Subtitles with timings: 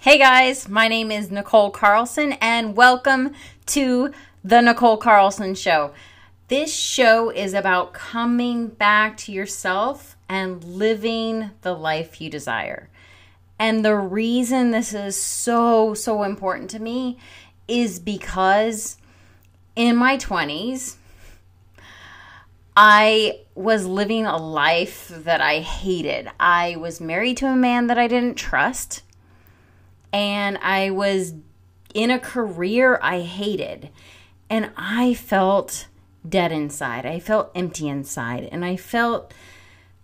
[0.00, 3.32] Hey guys, my name is Nicole Carlson, and welcome
[3.66, 4.12] to
[4.44, 5.92] The Nicole Carlson Show.
[6.46, 12.88] This show is about coming back to yourself and living the life you desire.
[13.58, 17.18] And the reason this is so, so important to me
[17.66, 18.98] is because
[19.74, 20.94] in my 20s,
[22.76, 26.30] I was living a life that I hated.
[26.38, 29.02] I was married to a man that I didn't trust
[30.12, 31.34] and I was
[31.94, 33.90] in a career I hated.
[34.50, 35.88] And I felt
[36.26, 37.04] dead inside.
[37.04, 38.48] I felt empty inside.
[38.50, 39.32] And I felt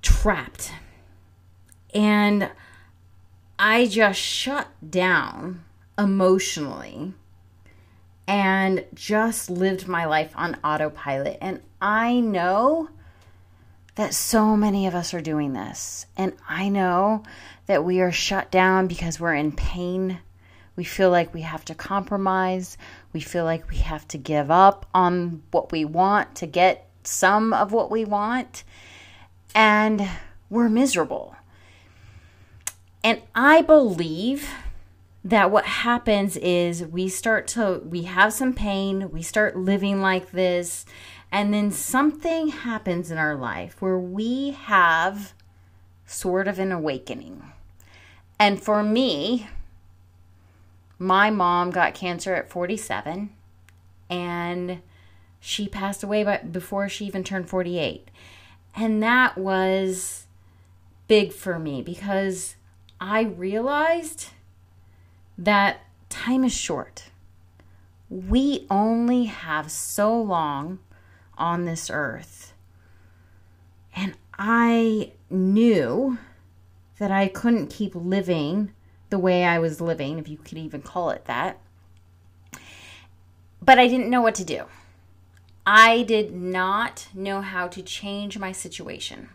[0.02, 0.72] trapped.
[1.94, 2.50] And
[3.58, 5.64] I just shut down
[5.98, 7.14] emotionally
[8.26, 11.38] and just lived my life on autopilot.
[11.40, 12.88] And I know
[13.94, 16.06] that so many of us are doing this.
[16.16, 17.22] And I know
[17.66, 20.18] that we are shut down because we're in pain.
[20.76, 22.76] We feel like we have to compromise.
[23.12, 27.52] We feel like we have to give up on what we want to get some
[27.52, 28.64] of what we want.
[29.54, 30.08] And
[30.50, 31.36] we're miserable.
[33.04, 34.48] And I believe
[35.24, 40.32] that what happens is we start to, we have some pain, we start living like
[40.32, 40.84] this,
[41.34, 45.34] and then something happens in our life where we have
[46.06, 47.42] sort of an awakening.
[48.38, 49.48] And for me,
[50.96, 53.30] my mom got cancer at 47
[54.08, 54.80] and
[55.40, 58.12] she passed away by, before she even turned 48.
[58.76, 60.26] And that was
[61.08, 62.54] big for me because
[63.00, 64.28] I realized
[65.36, 67.10] that time is short.
[68.08, 70.78] We only have so long
[71.36, 72.54] on this earth.
[73.94, 76.18] And I knew
[76.98, 78.72] that I couldn't keep living
[79.10, 81.58] the way I was living, if you could even call it that.
[83.62, 84.64] But I didn't know what to do.
[85.66, 89.30] I did not know how to change my situation.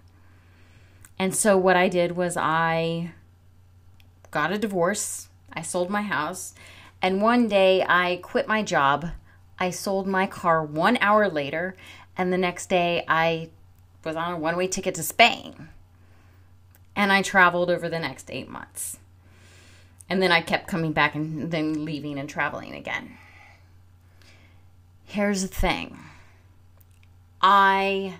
[1.17, 3.13] And so what I did was I
[4.31, 6.53] got a divorce, I sold my house,
[7.01, 9.07] and one day I quit my job.
[9.59, 11.75] I sold my car 1 hour later,
[12.17, 13.49] and the next day I
[14.03, 15.69] was on a one-way ticket to Spain
[16.99, 18.97] and I traveled over the next eight months.
[20.09, 23.17] And then I kept coming back and then leaving and traveling again.
[25.05, 25.97] Here's the thing
[27.41, 28.15] I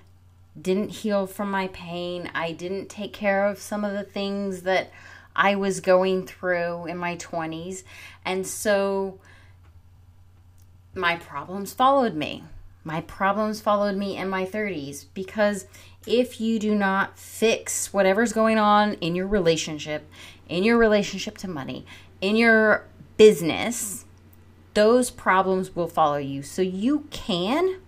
[0.59, 4.91] didn't heal from my pain, I didn't take care of some of the things that
[5.35, 7.83] I was going through in my 20s.
[8.23, 9.19] And so
[11.00, 12.44] my problems followed me.
[12.84, 15.68] My problems followed me in my 30s because
[16.08, 20.10] if you do not fix whatever's going on in your relationship,
[20.48, 21.86] in your relationship to money,
[22.22, 22.86] in your
[23.18, 24.06] business,
[24.74, 26.42] those problems will follow you.
[26.42, 27.80] So you can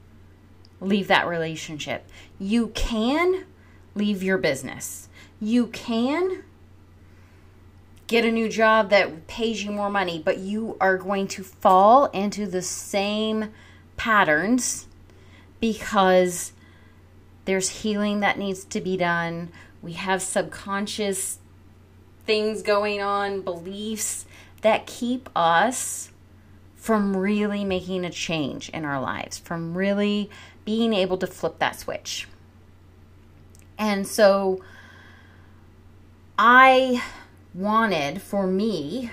[0.80, 2.08] leave that relationship.
[2.40, 3.46] You can
[3.96, 5.08] leave your business.
[5.40, 6.44] You can
[8.12, 12.08] get a new job that pays you more money, but you are going to fall
[12.08, 13.50] into the same
[13.96, 14.86] patterns
[15.62, 16.52] because
[17.46, 19.50] there's healing that needs to be done.
[19.82, 21.40] We have subconscious
[22.26, 24.26] things going on, beliefs
[24.62, 26.12] that keep us
[26.76, 30.30] from really making a change in our lives, from really
[30.66, 32.28] being able to flip that switch.
[33.78, 34.62] And so
[36.38, 37.02] I
[37.53, 39.12] wanted for me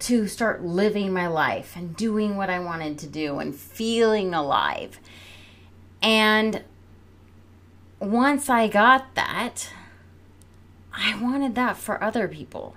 [0.00, 4.98] to start living my life and doing what I wanted to do and feeling alive.
[6.02, 6.62] And
[8.00, 9.70] once I got that,
[10.92, 12.76] I wanted that for other people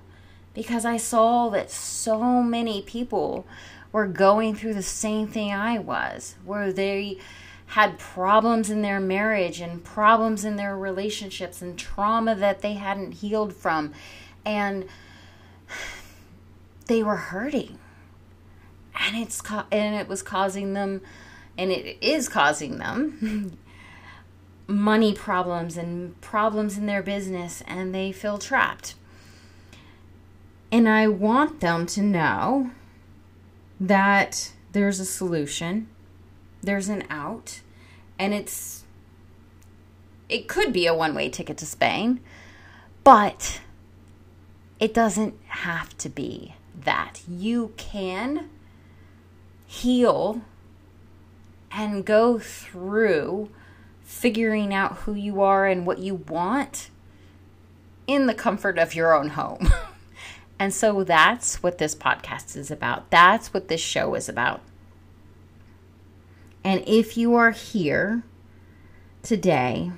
[0.54, 3.46] because I saw that so many people
[3.92, 7.18] were going through the same thing I was, where they
[7.68, 13.14] had problems in their marriage and problems in their relationships and trauma that they hadn't
[13.14, 13.94] healed from.
[14.46, 14.86] And
[16.88, 17.78] they were hurting.
[19.00, 19.42] And it's
[19.72, 21.02] and it was causing them
[21.58, 23.58] and it is causing them
[24.68, 28.96] money problems and problems in their business and they feel trapped.
[30.72, 32.72] And I want them to know
[33.80, 35.88] that there's a solution,
[36.66, 37.62] there's an out,
[38.20, 38.84] and it's
[40.28, 42.20] it could be a one-way ticket to Spain,
[43.04, 43.62] but
[44.80, 47.22] it doesn't have to be that.
[47.28, 48.50] You can
[49.68, 50.42] heal
[51.72, 53.50] and go through
[54.04, 56.90] figuring out who you are and what you want
[58.08, 59.72] in the comfort of your own home.
[60.60, 63.10] And so that's what this podcast is about.
[63.10, 64.62] That's what this show is about.
[66.66, 68.24] And if you are here
[69.22, 69.92] today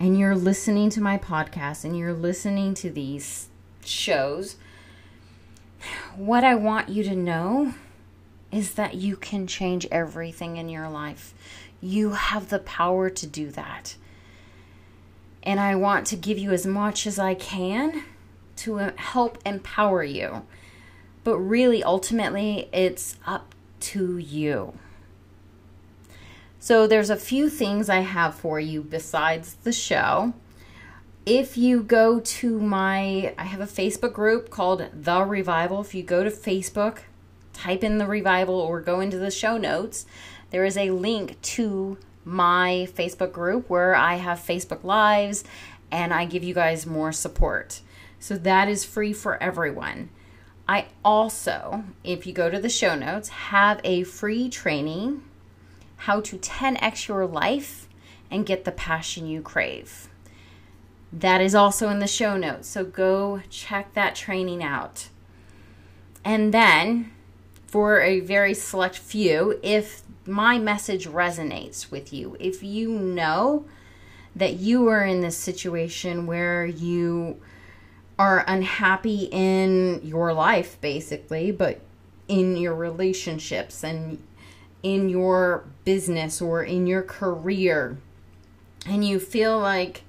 [0.00, 3.50] and you're listening to my podcast and you're listening to these
[3.84, 4.56] shows,
[6.16, 7.74] what I want you to know
[8.50, 11.34] is that you can change everything in your life.
[11.82, 13.96] You have the power to do that.
[15.42, 18.04] And I want to give you as much as I can
[18.56, 20.46] to uh, help empower you.
[21.22, 24.72] But really, ultimately, it's up to you.
[26.62, 30.32] So, there's a few things I have for you besides the show.
[31.26, 35.80] If you go to my, I have a Facebook group called The Revival.
[35.80, 36.98] If you go to Facebook,
[37.52, 40.06] type in The Revival or go into the show notes,
[40.50, 45.42] there is a link to my Facebook group where I have Facebook Lives
[45.90, 47.80] and I give you guys more support.
[48.20, 50.10] So that is free for everyone.
[50.68, 55.22] I also, if you go to the show notes, have a free training
[56.04, 57.88] how to 10x your life
[58.30, 60.08] and get the passion you crave.
[61.12, 62.68] That is also in the show notes.
[62.68, 65.08] So go check that training out.
[66.24, 67.12] And then,
[67.66, 73.64] for a very select few, if my message resonates with you, if you know
[74.34, 77.40] that you are in this situation where you
[78.18, 81.80] are unhappy in your life, basically, but
[82.28, 84.22] in your relationships and
[84.82, 87.98] in your business or in your career,
[88.86, 90.02] and you feel like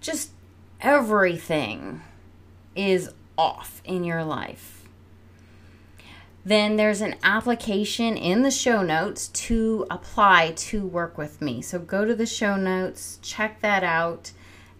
[0.00, 0.30] just
[0.80, 2.02] everything
[2.74, 4.88] is off in your life,
[6.44, 11.60] then there's an application in the show notes to apply to work with me.
[11.60, 14.32] So go to the show notes, check that out,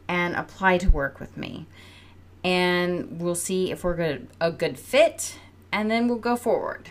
[0.08, 1.66] and apply to work with me
[2.42, 5.36] and we'll see if we're good, a good fit,
[5.72, 6.90] and then we'll go forward.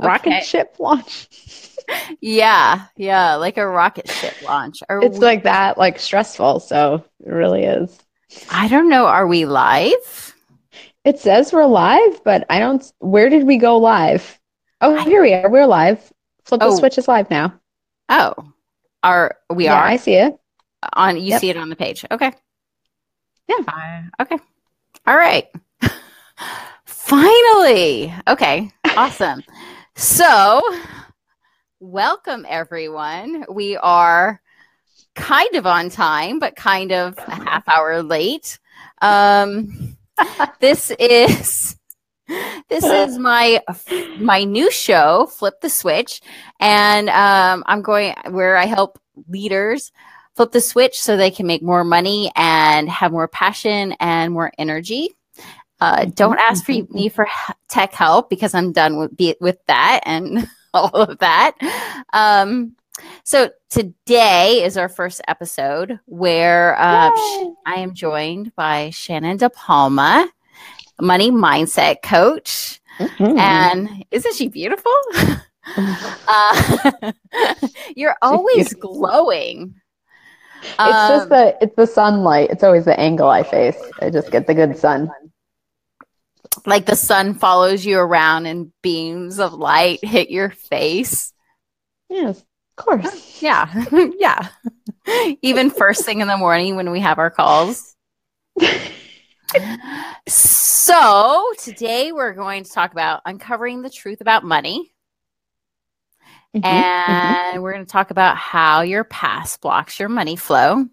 [0.00, 0.40] Like rocket okay.
[0.42, 1.28] ship launch.
[2.20, 4.82] yeah, yeah, like a rocket ship launch.
[4.88, 6.60] Are it's we- like that, like stressful.
[6.60, 7.98] So it really is.
[8.50, 9.06] I don't know.
[9.06, 10.34] Are we live?
[11.04, 12.84] It says we're live, but I don't.
[12.98, 14.38] Where did we go live?
[14.80, 15.50] Oh, here we are.
[15.50, 16.12] We're live.
[16.44, 16.70] Flip oh.
[16.70, 17.54] the switch is live now.
[18.08, 18.34] Oh,
[19.02, 19.84] are we yeah, are?
[19.84, 20.36] I see it.
[20.94, 21.40] On you yep.
[21.40, 22.04] see it on the page.
[22.10, 22.32] Okay.
[23.48, 23.56] Yeah.
[23.66, 24.38] Uh, okay.
[25.06, 25.46] All right.
[26.84, 28.14] Finally.
[28.28, 28.70] Okay.
[28.96, 29.42] Awesome.
[30.00, 30.62] So,
[31.78, 33.44] welcome everyone.
[33.50, 34.40] We are
[35.14, 38.58] kind of on time, but kind of a half hour late.
[39.02, 39.98] Um
[40.60, 41.76] this is
[42.70, 43.60] this is my
[44.18, 46.20] my new show flip the switch
[46.60, 49.90] and um, i'm going where i help leaders
[50.36, 54.52] flip the switch so they can make more money and have more passion and more
[54.58, 55.16] energy
[55.80, 57.26] uh, don't ask for me for
[57.68, 61.56] tech help because i'm done with with that and all of that
[62.12, 62.74] um,
[63.24, 67.10] so today is our first episode where uh,
[67.66, 70.28] I am joined by Shannon De Palma,
[71.00, 72.80] money mindset coach.
[72.98, 73.38] Mm-hmm.
[73.38, 74.92] And isn't she beautiful?
[75.76, 77.12] uh,
[77.94, 79.74] you're always glowing.
[80.62, 82.50] It's um, just the it's the sunlight.
[82.50, 83.76] It's always the angle I face.
[84.02, 85.10] I just get the good sun.
[86.66, 91.32] Like the sun follows you around and beams of light hit your face.
[92.08, 92.44] Yes
[92.80, 93.42] of course.
[93.42, 93.84] Yeah.
[94.18, 94.48] yeah.
[95.42, 97.96] Even first thing in the morning when we have our calls.
[100.28, 104.92] so, today we're going to talk about uncovering the truth about money.
[106.54, 107.60] Mm-hmm, and mm-hmm.
[107.62, 110.86] we're going to talk about how your past blocks your money flow.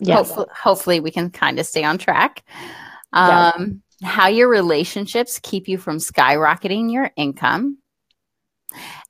[0.00, 0.28] Yes.
[0.28, 2.42] Hopefully, hopefully we can kind of stay on track.
[3.12, 3.66] Um, yeah.
[4.02, 7.78] How your relationships keep you from skyrocketing your income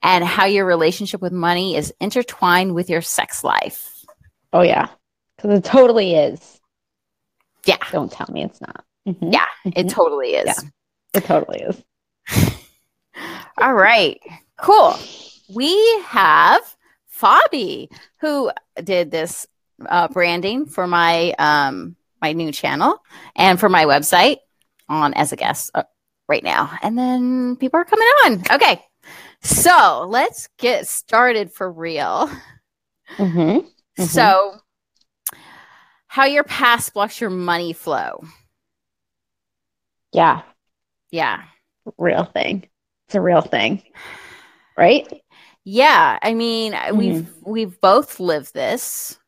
[0.02, 4.04] and how your relationship with money is intertwined with your sex life.
[4.52, 4.88] Oh, yeah.
[5.36, 6.60] Because it totally is.
[7.64, 7.78] Yeah.
[7.90, 8.84] Don't tell me it's not.
[9.06, 9.32] Mm-hmm.
[9.32, 9.88] Yeah, it mm-hmm.
[9.88, 10.46] totally is.
[10.46, 10.68] Yeah,
[11.14, 11.82] it totally is.
[13.58, 14.20] All right.
[14.58, 14.96] Cool.
[15.54, 16.62] We have
[17.18, 17.88] Fabi
[18.20, 18.50] who
[18.82, 19.46] did this
[19.84, 23.02] uh, branding for my um, my new channel
[23.34, 24.36] and for my website
[24.88, 25.84] on as a guest uh,
[26.28, 26.76] right now.
[26.82, 28.42] And then people are coming on.
[28.52, 28.82] Okay.
[29.42, 32.30] So let's get started for real.
[33.16, 33.38] Mm-hmm.
[33.38, 34.04] Mm-hmm.
[34.04, 34.58] So,
[36.06, 38.22] how your past blocks your money flow.
[40.12, 40.42] Yeah.
[41.10, 41.42] Yeah.
[41.98, 42.68] Real thing.
[43.06, 43.82] It's a real thing.
[44.76, 45.06] right?
[45.64, 46.96] Yeah, I mean, mm-hmm.
[46.96, 49.18] we've we've both lived this.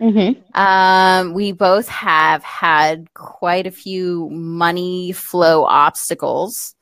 [0.00, 0.58] Mm-hmm.
[0.58, 6.74] Um, we both have had quite a few money flow obstacles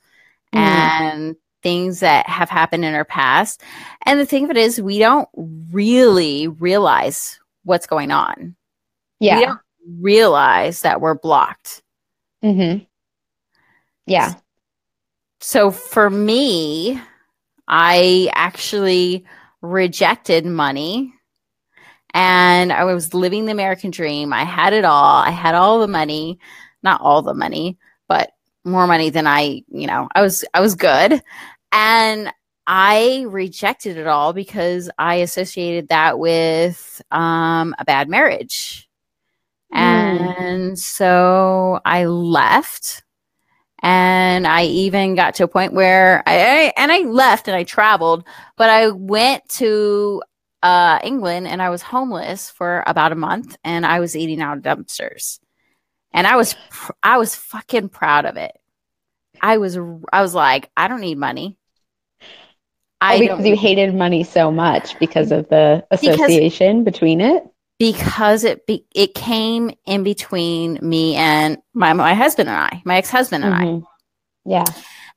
[0.54, 0.60] mm.
[0.60, 3.62] and things that have happened in our past.
[4.06, 8.54] And the thing of it is, we don't really realize what's going on.
[9.18, 9.38] Yeah.
[9.38, 9.60] We don't
[9.98, 11.82] realize that we're blocked.
[12.44, 12.84] Mm-hmm.
[14.06, 14.34] Yeah.
[15.40, 17.00] So for me,
[17.66, 19.24] I actually
[19.60, 21.14] rejected money
[22.14, 24.32] and I was living the American dream.
[24.32, 25.16] I had it all.
[25.16, 26.38] I had all the money,
[26.82, 28.32] not all the money, but
[28.64, 31.22] more money than I, you know, I was I was good.
[31.72, 32.32] And
[32.66, 38.88] I rejected it all because I associated that with um, a bad marriage.
[39.72, 40.40] Mm.
[40.40, 43.04] And so I left.
[43.80, 47.62] And I even got to a point where I, I, and I left and I
[47.62, 50.22] traveled, but I went to
[50.62, 54.58] uh, England and I was homeless for about a month and I was eating out
[54.58, 55.38] of dumpsters.
[56.12, 58.52] And I was pr- I was fucking proud of it.
[59.40, 59.78] I was
[60.12, 61.56] I was like, I don't need money.
[63.00, 67.44] I oh, because you hated money so much because of the association because, between it.
[67.78, 72.96] Because it be, it came in between me and my my husband and I, my
[72.96, 73.84] ex husband and mm-hmm.
[73.84, 73.88] I.
[74.44, 74.64] Yeah.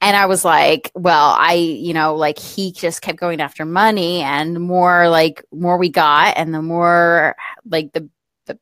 [0.01, 4.21] And I was like, well, I, you know, like he just kept going after money
[4.21, 7.35] and more like more we got and the more
[7.69, 8.09] like the
[8.47, 8.57] the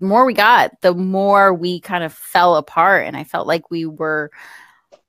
[0.00, 3.84] more we got, the more we kind of fell apart and I felt like we
[3.84, 4.30] were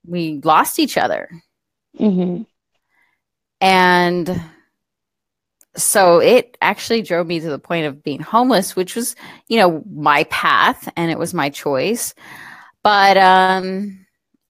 [0.06, 1.30] we lost each other.
[1.98, 2.44] Mm-hmm.
[3.62, 4.42] And
[5.78, 9.16] so it actually drove me to the point of being homeless, which was,
[9.48, 12.14] you know, my path and it was my choice.
[12.84, 14.01] But um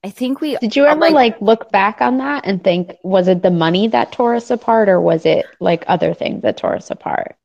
[0.03, 3.27] I think we Did you ever like, like, look back on that and think was
[3.27, 6.75] it the money that tore us apart or was it like other things that tore
[6.75, 7.36] us apart?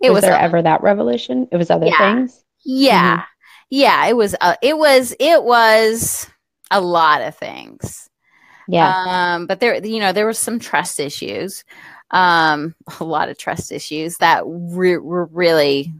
[0.00, 1.48] It was, was there ever that revelation?
[1.50, 2.16] It was other yeah.
[2.16, 2.44] things?
[2.64, 3.16] Yeah.
[3.16, 3.24] Mm-hmm.
[3.70, 6.28] Yeah, it was uh, it was it was
[6.70, 8.10] a lot of things.
[8.68, 9.34] Yeah.
[9.34, 11.64] Um but there you know there were some trust issues.
[12.10, 15.94] Um a lot of trust issues that re- were really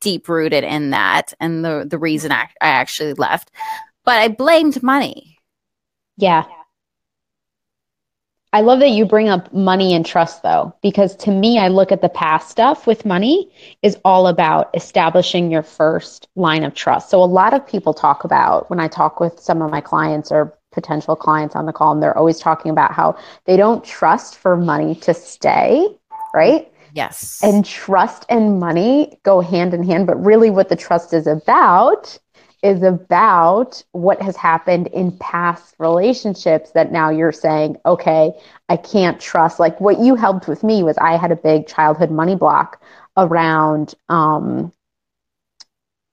[0.00, 3.50] deep rooted in that and the the reason I, I actually left.
[4.06, 5.33] But I blamed money
[6.16, 6.44] yeah.
[8.52, 11.90] I love that you bring up money and trust though, because to me, I look
[11.90, 13.50] at the past stuff with money
[13.82, 17.10] is all about establishing your first line of trust.
[17.10, 20.30] So a lot of people talk about when I talk with some of my clients
[20.30, 24.36] or potential clients on the call, and they're always talking about how they don't trust
[24.36, 25.88] for money to stay,
[26.32, 26.70] right?
[26.92, 27.40] Yes.
[27.42, 32.16] And trust and money go hand in hand, but really what the trust is about
[32.64, 38.32] is about what has happened in past relationships that now you're saying, okay,
[38.70, 39.60] I can't trust.
[39.60, 42.82] Like what you helped with me was I had a big childhood money block
[43.18, 45.62] around, um, oh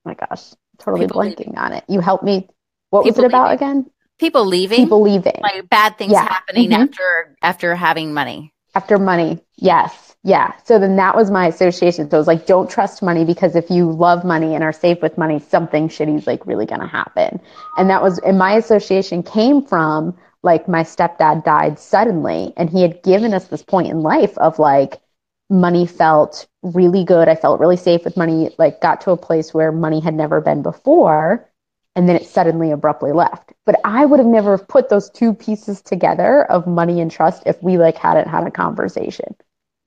[0.04, 1.58] my gosh, totally people blanking leaving.
[1.58, 1.86] on it.
[1.88, 2.50] You helped me.
[2.90, 3.68] What people was it about leaving.
[3.68, 3.92] again?
[4.20, 4.78] People leaving.
[4.78, 5.40] People leaving.
[5.42, 6.28] Like bad things yeah.
[6.28, 6.82] happening mm-hmm.
[6.82, 8.51] after after having money.
[8.74, 10.16] After money, yes.
[10.24, 10.54] Yeah.
[10.66, 12.10] So then that was my association.
[12.10, 15.02] So it was like, don't trust money because if you love money and are safe
[15.02, 17.42] with money, something shitty is like really going to happen.
[17.78, 22.82] And that was, and my association came from like my stepdad died suddenly and he
[22.82, 25.02] had given us this point in life of like,
[25.50, 27.28] money felt really good.
[27.28, 30.40] I felt really safe with money, like got to a place where money had never
[30.40, 31.51] been before.
[31.96, 33.52] And then it suddenly abruptly left.
[33.66, 37.62] But I would have never put those two pieces together of money and trust if
[37.62, 39.36] we like hadn't had a conversation.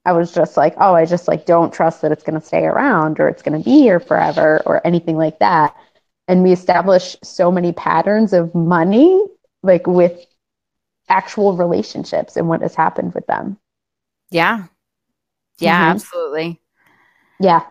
[0.05, 2.65] I was just like, oh, I just like don't trust that it's going to stay
[2.65, 5.75] around or it's going to be here forever or anything like that.
[6.29, 9.25] And we establish so many patterns of money,
[9.63, 10.27] like with
[11.09, 13.59] actual relationships and what has happened with them.
[14.31, 14.67] Yeah.
[15.59, 15.91] Yeah, mm-hmm.
[15.93, 16.61] absolutely.
[17.41, 17.67] Yeah.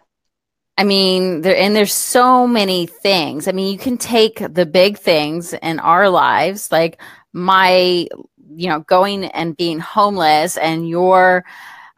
[0.77, 3.47] I mean, there and there's so many things.
[3.47, 6.99] I mean, you can take the big things in our lives, like
[7.31, 8.07] my,
[8.55, 11.45] you know, going and being homeless and your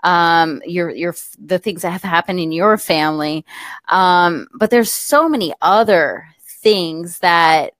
[0.03, 3.45] um, your your the things that have happened in your family.
[3.87, 6.27] Um, but there's so many other
[6.61, 7.73] things that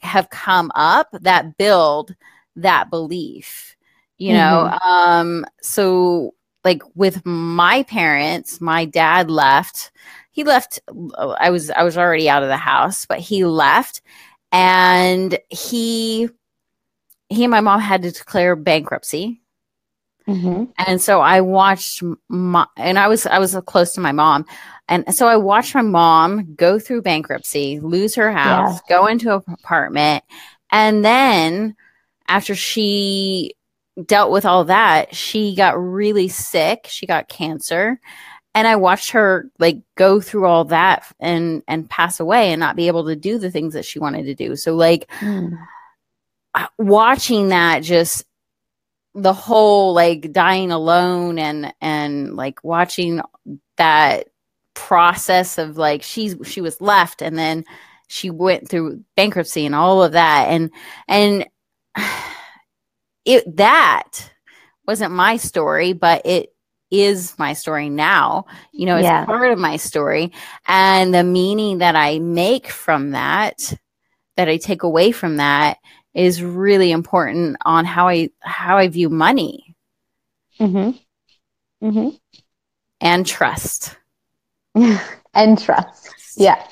[0.00, 2.14] have come up that build
[2.56, 3.76] that belief.
[4.18, 4.88] You know, mm-hmm.
[4.88, 6.34] um, so
[6.64, 9.90] like with my parents, my dad left.
[10.32, 10.80] He left.
[11.38, 14.02] I was I was already out of the house, but he left,
[14.50, 16.28] and he
[17.28, 19.42] he and my mom had to declare bankruptcy
[20.28, 20.64] Mm-hmm.
[20.78, 24.46] And so I watched my, and I was, I was close to my mom.
[24.88, 28.96] And so I watched my mom go through bankruptcy, lose her house, yeah.
[28.96, 30.24] go into an apartment.
[30.70, 31.76] And then
[32.28, 33.54] after she
[34.04, 36.86] dealt with all that, she got really sick.
[36.88, 38.00] She got cancer.
[38.54, 42.76] And I watched her like go through all that and and pass away and not
[42.76, 44.56] be able to do the things that she wanted to do.
[44.56, 45.58] So like mm.
[46.78, 48.26] watching that just
[49.14, 53.20] the whole like dying alone and and like watching
[53.76, 54.28] that
[54.74, 57.64] process of like she's she was left and then
[58.08, 60.70] she went through bankruptcy and all of that and
[61.08, 61.46] and
[63.24, 64.30] it that
[64.86, 66.54] wasn't my story but it
[66.92, 69.24] is my story now you know it's yeah.
[69.24, 70.30] part of my story.
[70.68, 73.74] And the meaning that i make from that
[74.36, 75.78] that i take away from that
[76.14, 79.74] is really important on how i how i view money.
[80.60, 81.86] Mm-hmm.
[81.86, 82.16] Mm-hmm.
[83.00, 83.96] And trust.
[85.34, 86.10] And trust.
[86.36, 86.62] Yeah.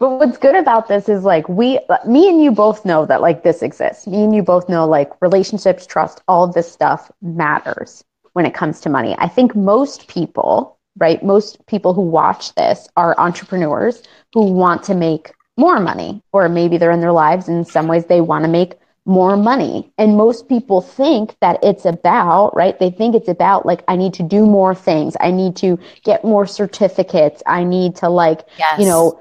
[0.00, 3.42] But what's good about this is like we, me and you both know that like
[3.42, 4.06] this exists.
[4.06, 8.04] Me and you both know like relationships, trust, all of this stuff matters
[8.38, 9.16] when it comes to money.
[9.18, 14.94] I think most people, right, most people who watch this are entrepreneurs who want to
[14.94, 18.48] make more money, or maybe they're in their lives in some ways they want to
[18.48, 18.74] make
[19.06, 19.92] more money.
[19.98, 22.78] And most people think that it's about, right?
[22.78, 25.16] They think it's about like, I need to do more things.
[25.18, 27.42] I need to get more certificates.
[27.44, 28.78] I need to like, yes.
[28.78, 29.20] you know,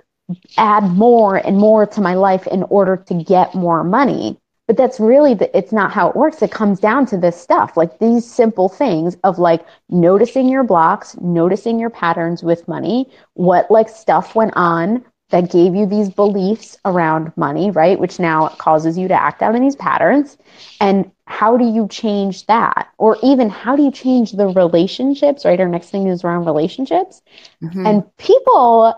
[0.60, 4.38] add more and more to my life in order to get more money.
[4.68, 6.42] But that's really the, it's not how it works.
[6.42, 11.16] It comes down to this stuff, like these simple things of like noticing your blocks,
[11.22, 16.78] noticing your patterns with money, what like stuff went on that gave you these beliefs
[16.86, 18.00] around money, right?
[18.00, 20.38] Which now causes you to act out in these patterns.
[20.80, 22.90] And how do you change that?
[22.98, 25.60] Or even how do you change the relationships, right?
[25.60, 27.22] Our next thing is around relationships.
[27.62, 27.86] Mm-hmm.
[27.86, 28.94] And people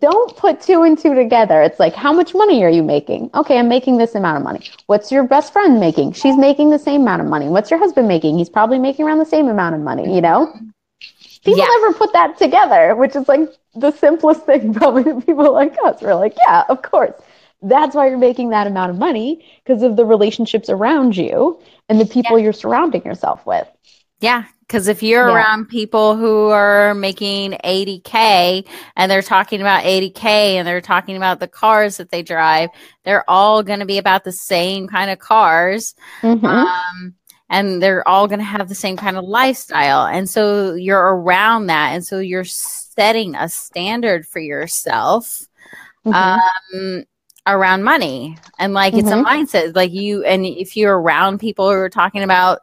[0.00, 1.62] don't put two and two together.
[1.62, 3.30] It's like, how much money are you making?
[3.34, 4.60] Okay, I'm making this amount of money.
[4.86, 6.12] What's your best friend making?
[6.12, 7.48] She's making the same amount of money.
[7.48, 8.38] What's your husband making?
[8.38, 10.52] He's probably making around the same amount of money, you know?
[11.44, 11.66] People yeah.
[11.66, 16.00] never put that together, which is like the simplest thing probably to people like us.
[16.00, 17.12] We're like, yeah, of course.
[17.60, 22.00] That's why you're making that amount of money because of the relationships around you and
[22.00, 22.44] the people yeah.
[22.44, 23.66] you're surrounding yourself with.
[24.20, 25.34] Yeah, because if you're yeah.
[25.34, 31.38] around people who are making 80K and they're talking about 80K and they're talking about
[31.38, 32.70] the cars that they drive,
[33.04, 35.94] they're all going to be about the same kind of cars.
[36.22, 36.46] Mm-hmm.
[36.46, 37.14] Um,
[37.50, 40.06] and they're all going to have the same kind of lifestyle.
[40.06, 41.92] And so you're around that.
[41.92, 45.46] And so you're setting a standard for yourself.
[46.06, 46.76] Mm-hmm.
[46.76, 47.04] Um,
[47.46, 49.00] around money and like mm-hmm.
[49.00, 49.26] it's a mm-hmm.
[49.26, 52.60] mindset like you and if you're around people who are talking about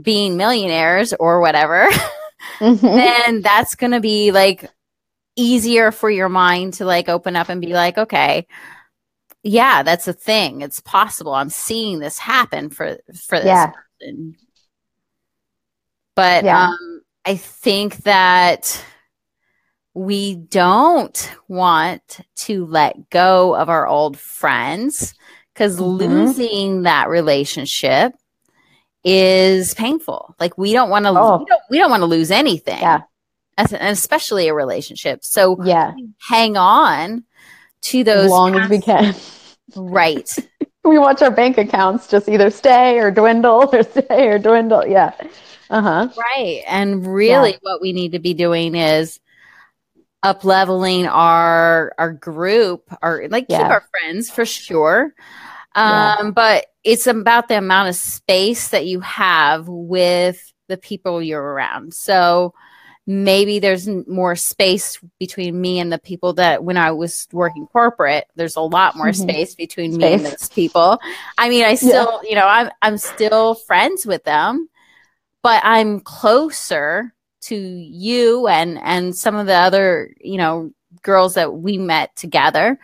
[0.00, 1.88] being millionaires or whatever,
[2.58, 2.84] mm-hmm.
[2.84, 4.70] then that's going to be like
[5.36, 8.46] easier for your mind to like open up and be like, okay,
[9.42, 10.60] yeah, that's a thing.
[10.60, 11.34] It's possible.
[11.34, 13.72] I'm seeing this happen for for this yeah.
[14.00, 14.36] person.
[16.14, 16.68] But yeah.
[16.68, 18.84] um, I think that
[19.94, 25.14] we don't want to let go of our old friends
[25.54, 25.84] because mm-hmm.
[25.84, 28.12] losing that relationship
[29.04, 30.34] is painful.
[30.38, 31.38] Like we don't want to oh.
[31.38, 32.80] we don't, we don't want to lose anything.
[32.80, 33.02] Yeah.
[33.58, 35.24] As, and especially a relationship.
[35.24, 35.92] So yeah,
[36.28, 37.24] hang on
[37.82, 39.14] to those as long past, as we can.
[39.76, 40.38] Right.
[40.84, 44.86] we watch our bank accounts just either stay or dwindle or stay or dwindle.
[44.86, 45.14] Yeah.
[45.68, 46.08] Uh-huh.
[46.16, 46.62] Right.
[46.66, 47.58] And really yeah.
[47.60, 49.20] what we need to be doing is
[50.22, 53.62] up leveling our our group, our like yeah.
[53.62, 55.14] keep our friends for sure.
[55.74, 56.30] Um, yeah.
[56.34, 61.94] but it's about the amount of space that you have with the people you're around.
[61.94, 62.54] So
[63.06, 68.26] maybe there's more space between me and the people that when I was working corporate,
[68.36, 69.28] there's a lot more mm-hmm.
[69.28, 70.00] space between space.
[70.00, 70.98] me and those people.
[71.36, 72.28] I mean, I still, yeah.
[72.28, 74.68] you know, I'm I'm still friends with them,
[75.42, 81.52] but I'm closer to you and and some of the other, you know, girls that
[81.52, 82.78] we met together.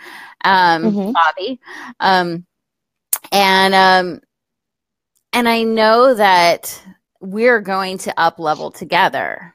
[0.44, 1.12] Um, mm-hmm.
[1.12, 1.60] Bobby.
[2.00, 2.46] Um,
[3.32, 4.20] and um
[5.32, 6.80] and i know that
[7.20, 9.54] we're going to up level together.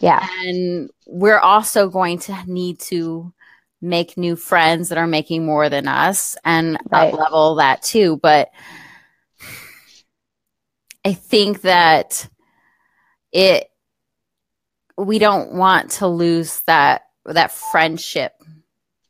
[0.00, 0.26] Yeah.
[0.40, 3.32] And we're also going to need to
[3.80, 7.12] make new friends that are making more than us and right.
[7.12, 8.18] up level that too.
[8.22, 8.50] But
[11.04, 12.28] i think that
[13.32, 13.68] it
[14.96, 18.32] we don't want to lose that that friendship.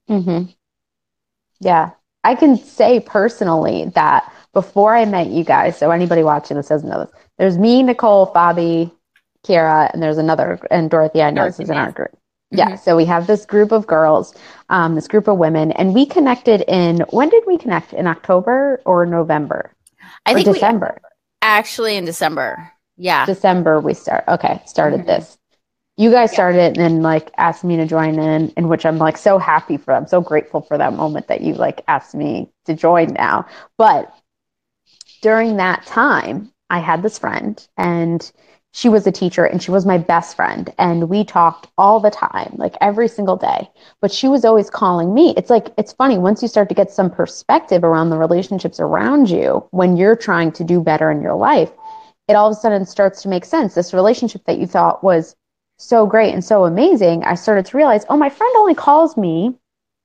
[0.08, 0.50] Mm-hmm.
[1.60, 1.90] yeah
[2.24, 6.88] I can say personally that before I met you guys, so anybody watching this doesn't
[6.88, 8.92] know this, there's me, Nicole, Bobby,
[9.44, 12.10] Kira, and there's another, and Dorothy, I know this is in our group.
[12.12, 12.58] Mm-hmm.
[12.58, 14.34] Yeah, so we have this group of girls,
[14.68, 17.92] um, this group of women, and we connected in, when did we connect?
[17.92, 19.72] In October or November?
[20.26, 21.00] I or think December.
[21.40, 22.70] Actually, in December.
[22.96, 23.26] Yeah.
[23.26, 24.24] December we start.
[24.28, 25.08] Okay, started mm-hmm.
[25.08, 25.38] this.
[25.96, 26.34] You guys yeah.
[26.34, 29.38] started it and then like asked me to join in, in which I'm like so
[29.38, 29.92] happy for.
[29.92, 33.46] I'm so grateful for that moment that you like asked me to join now.
[33.76, 34.12] But
[35.20, 38.32] during that time, I had this friend and
[38.72, 42.10] she was a teacher and she was my best friend and we talked all the
[42.10, 43.68] time like every single day
[44.00, 46.90] but she was always calling me it's like it's funny once you start to get
[46.90, 51.34] some perspective around the relationships around you when you're trying to do better in your
[51.34, 51.70] life
[52.28, 55.36] it all of a sudden starts to make sense this relationship that you thought was
[55.82, 59.54] so great and so amazing i started to realize oh my friend only calls me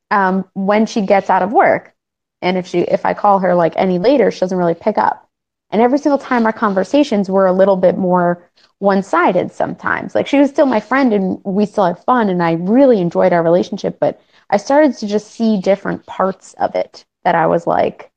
[0.09, 1.93] um, when she gets out of work
[2.41, 5.27] and if she if i call her like any later she doesn't really pick up
[5.69, 10.15] and every single time our conversations were a little bit more one sided sometimes.
[10.15, 13.33] Like she was still my friend and we still had fun and I really enjoyed
[13.33, 17.67] our relationship, but I started to just see different parts of it that I was
[17.67, 18.11] like,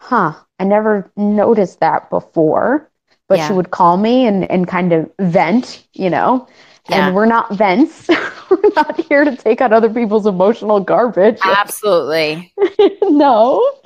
[0.00, 2.88] huh, I never noticed that before.
[3.28, 3.46] But yeah.
[3.46, 6.48] she would call me and, and kind of vent, you know.
[6.88, 7.06] Yeah.
[7.06, 8.08] And we're not vents.
[8.50, 11.38] we're not here to take out other people's emotional garbage.
[11.44, 12.52] Absolutely.
[13.02, 13.78] no.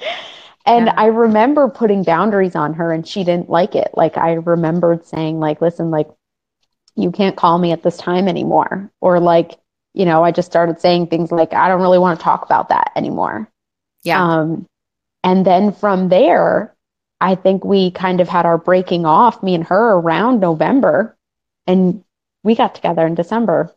[0.66, 0.94] And yeah.
[0.96, 3.90] I remember putting boundaries on her and she didn't like it.
[3.94, 6.08] Like I remembered saying like, listen, like
[6.96, 8.90] you can't call me at this time anymore.
[9.00, 9.58] Or like,
[9.92, 12.70] you know, I just started saying things like, I don't really want to talk about
[12.70, 13.50] that anymore.
[14.02, 14.22] Yeah.
[14.22, 14.66] Um,
[15.22, 16.74] and then from there,
[17.20, 21.16] I think we kind of had our breaking off, me and her around November.
[21.66, 22.04] And
[22.44, 23.74] we got together in December.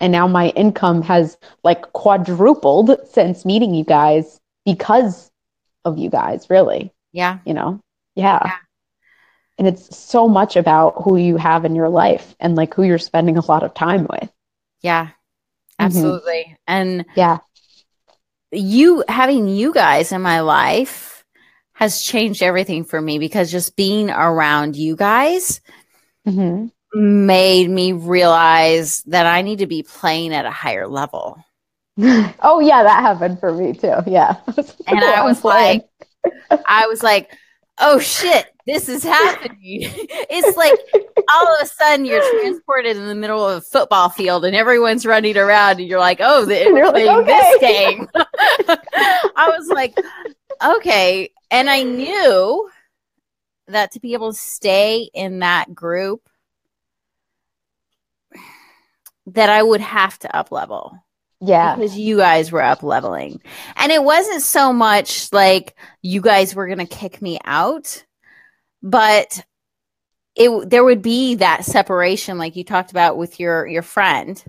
[0.00, 5.30] And now my income has like quadrupled since meeting you guys because
[5.84, 6.92] of you guys, really.
[7.12, 7.38] Yeah.
[7.44, 7.80] You know?
[8.14, 8.40] Yeah.
[8.44, 8.56] yeah.
[9.58, 12.98] And it's so much about who you have in your life and like who you're
[12.98, 14.30] spending a lot of time with.
[14.82, 15.06] Yeah.
[15.06, 15.84] Mm-hmm.
[15.84, 16.44] Absolutely.
[16.44, 16.54] Mm-hmm.
[16.66, 17.38] And yeah.
[18.52, 21.24] You having you guys in my life
[21.72, 25.60] has changed everything for me because just being around you guys
[26.26, 26.66] mm-hmm.
[26.94, 31.38] Made me realize that I need to be playing at a higher level.
[31.98, 33.94] oh yeah, that happened for me too.
[34.06, 34.36] Yeah.
[34.86, 35.88] and I was like,
[36.66, 37.30] I was like,
[37.78, 39.56] oh shit, this is happening.
[39.60, 40.78] it's like
[41.34, 45.06] all of a sudden you're transported in the middle of a football field and everyone's
[45.06, 47.26] running around and you're like, oh, they're playing like, okay.
[47.26, 48.08] this game.
[49.36, 49.96] I was like,
[50.76, 51.30] okay.
[51.50, 52.68] And I knew
[53.68, 56.28] that to be able to stay in that group
[59.26, 60.98] that I would have to up level
[61.40, 61.74] yeah.
[61.74, 63.42] Because you guys were up leveling.
[63.76, 68.04] And it wasn't so much like you guys were going to kick me out,
[68.82, 69.44] but
[70.34, 74.42] it there would be that separation like you talked about with your your friend.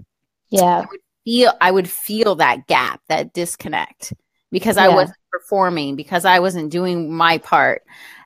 [0.50, 0.80] Yeah.
[0.80, 4.14] I would feel I would feel that gap, that disconnect
[4.50, 7.84] because I wasn't performing, because I wasn't doing my part.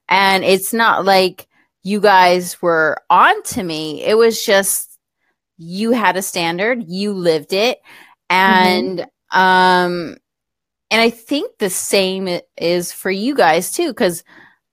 [0.08, 1.48] And it's not like
[1.84, 4.04] you guys were on to me.
[4.04, 4.91] It was just
[5.62, 7.80] you had a standard, you lived it,
[8.32, 9.38] and mm-hmm.
[9.38, 10.18] um
[10.90, 14.24] and i think the same is for you guys too because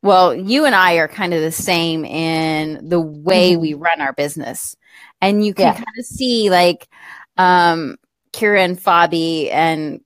[0.02, 3.60] well you and i are kind of the same in the way mm-hmm.
[3.60, 4.76] we run our business
[5.20, 5.74] and you can yeah.
[5.74, 6.88] kind of see like
[7.36, 7.96] um
[8.34, 10.00] Kira and Fabi and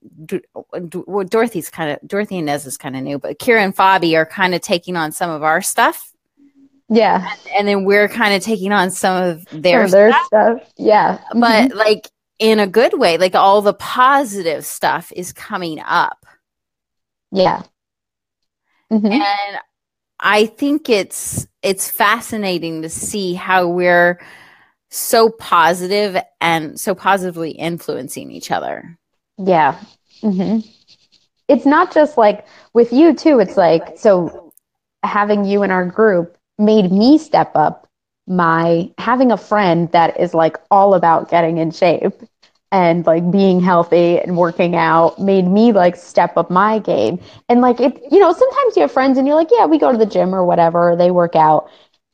[1.07, 4.15] well, Dorothy's kind of Dorothy and Nez is kind of new, but Kira and Fabi
[4.15, 6.12] are kind of taking on some of our stuff.
[6.89, 7.27] Yeah.
[7.29, 10.25] And, and then we're kind of taking on some of their, some of their stuff.
[10.27, 10.73] stuff.
[10.77, 11.19] Yeah.
[11.33, 11.77] But mm-hmm.
[11.77, 12.07] like
[12.39, 16.25] in a good way like all the positive stuff is coming up
[17.31, 17.61] yeah
[18.91, 19.05] mm-hmm.
[19.05, 19.57] and
[20.19, 24.19] i think it's it's fascinating to see how we're
[24.89, 28.97] so positive and so positively influencing each other
[29.37, 29.79] yeah
[30.21, 30.59] mm-hmm.
[31.47, 34.51] it's not just like with you too it's like so
[35.03, 37.87] having you in our group made me step up
[38.27, 42.13] my having a friend that is like all about getting in shape
[42.71, 47.19] and like being healthy and working out made me like step up my game.
[47.49, 49.91] And like it, you know, sometimes you have friends and you're like, yeah, we go
[49.91, 51.69] to the gym or whatever, they work out.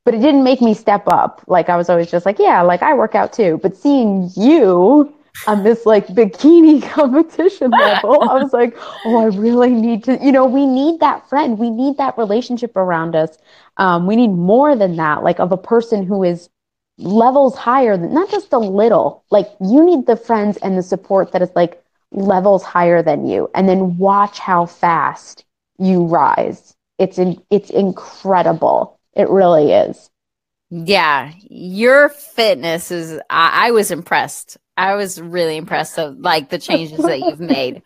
[0.05, 1.41] But it didn't make me step up.
[1.47, 3.59] Like I was always just like, yeah, like I work out too.
[3.61, 5.13] But seeing you
[5.47, 8.75] on this like bikini competition level, I was like,
[9.05, 11.57] oh, I really need to, you know, we need that friend.
[11.57, 13.37] We need that relationship around us
[13.79, 16.49] um, we need more than that, like of a person who is
[16.97, 19.23] levels higher than not just a little.
[19.31, 23.49] Like you need the friends and the support that is like levels higher than you,
[23.55, 25.45] and then watch how fast
[25.77, 26.75] you rise.
[26.97, 28.99] It's in, it's incredible.
[29.13, 30.09] It really is.
[30.69, 33.17] Yeah, your fitness is.
[33.29, 34.57] I, I was impressed.
[34.79, 37.83] I was really impressed of like the changes that you've made.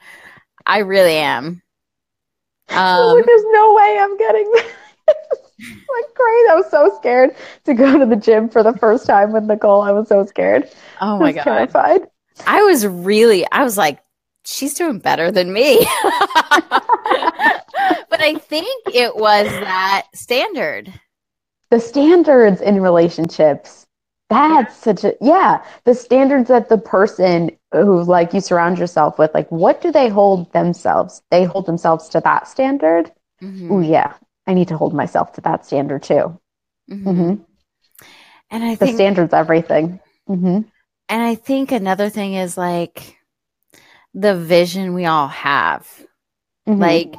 [0.64, 1.64] I really am.
[2.70, 4.52] Um, There's no way I'm getting
[5.08, 6.50] like crazy.
[6.52, 9.82] I was so scared to go to the gym for the first time with Nicole.
[9.82, 10.70] I was so scared.
[11.02, 11.44] Oh my god.
[11.44, 12.02] Terrified.
[12.46, 14.00] I was really I was like
[14.46, 15.80] she's doing better than me.
[16.04, 16.62] but
[18.22, 20.94] I think it was that standard.
[21.72, 23.88] The standards in relationships.
[24.34, 29.34] That's such a yeah, the standards that the person who like you surround yourself with
[29.34, 31.22] like what do they hold themselves?
[31.32, 33.12] They hold themselves to that standard.
[33.42, 33.72] Mm-hmm.
[33.72, 34.14] Oh yeah,
[34.48, 36.40] I need to hold myself to that standard too.
[36.90, 37.10] Mm-hmm.
[37.10, 37.44] Mm-hmm.
[38.52, 40.00] And I think the think standards everything.
[40.30, 40.62] Mm-hmm.
[41.10, 43.18] And I think another thing is like
[44.14, 45.88] the vision we all have.
[46.68, 46.82] Mm-hmm.
[46.82, 47.16] Like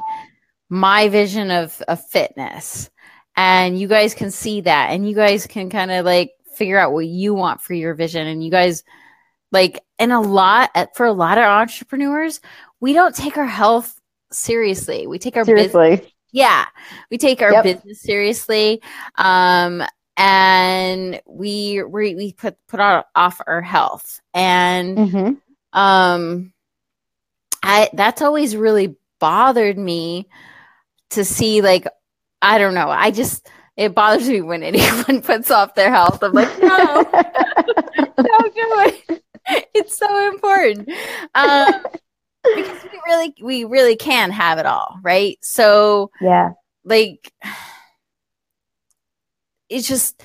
[0.69, 2.89] my vision of, of fitness.
[3.35, 4.91] And you guys can see that.
[4.91, 8.27] And you guys can kind of like figure out what you want for your vision.
[8.27, 8.83] And you guys
[9.51, 12.41] like and a lot for a lot of entrepreneurs,
[12.79, 13.99] we don't take our health
[14.31, 15.07] seriously.
[15.07, 15.97] We take our seriously.
[15.97, 16.65] business yeah
[17.09, 17.63] we take our yep.
[17.63, 18.81] business seriously
[19.17, 19.81] um
[20.17, 25.79] and we we, we put put off our health and mm-hmm.
[25.79, 26.51] um
[27.63, 30.27] i that's always really bothered me
[31.09, 31.87] to see like
[32.41, 36.23] i don't know i just it bothers me when anyone puts off their health.
[36.23, 37.03] I'm like no.
[38.17, 39.21] Don't do it
[39.73, 40.89] it's so important.
[41.33, 41.73] Um
[42.55, 45.37] because we really we really can have it all, right?
[45.41, 46.51] So yeah,
[46.83, 47.31] like
[49.69, 50.21] it's just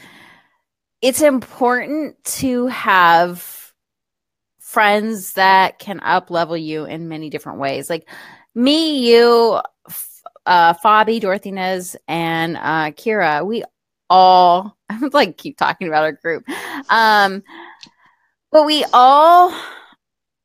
[1.01, 3.73] it's important to have
[4.61, 7.89] friends that can up level you in many different ways.
[7.89, 8.09] Like
[8.55, 9.61] me, you,
[10.47, 13.65] uh, Fabi, Dorothy Nez, and uh, Kira, we
[14.09, 16.45] all I'm like keep talking about our group.
[16.91, 17.43] Um,
[18.51, 19.55] but we all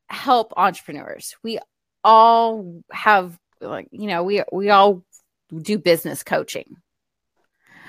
[0.08, 1.36] help entrepreneurs.
[1.42, 1.58] We
[2.04, 5.04] all have like you know we we all
[5.54, 6.76] do business coaching.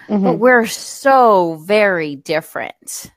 [0.07, 0.23] Mm-hmm.
[0.23, 3.11] But we're so very different.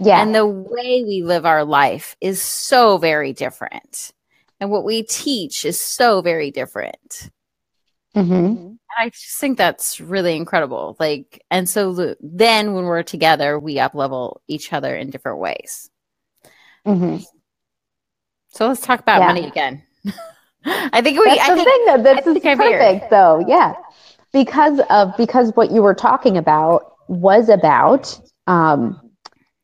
[0.00, 0.20] Yeah.
[0.20, 4.12] And the way we live our life is so very different.
[4.60, 7.30] And what we teach is so very different.
[8.18, 8.74] Mm-hmm.
[8.98, 10.96] I just think that's really incredible.
[10.98, 15.88] Like, and so then when we're together, we up level each other in different ways.
[16.86, 17.18] Mm-hmm.
[18.48, 19.26] So let's talk about yeah.
[19.26, 19.82] money again.
[20.64, 21.26] I think we.
[21.26, 23.44] That's I the think, thing that this is perfect, though.
[23.46, 23.74] Yeah,
[24.32, 29.00] because of because what you were talking about was about um,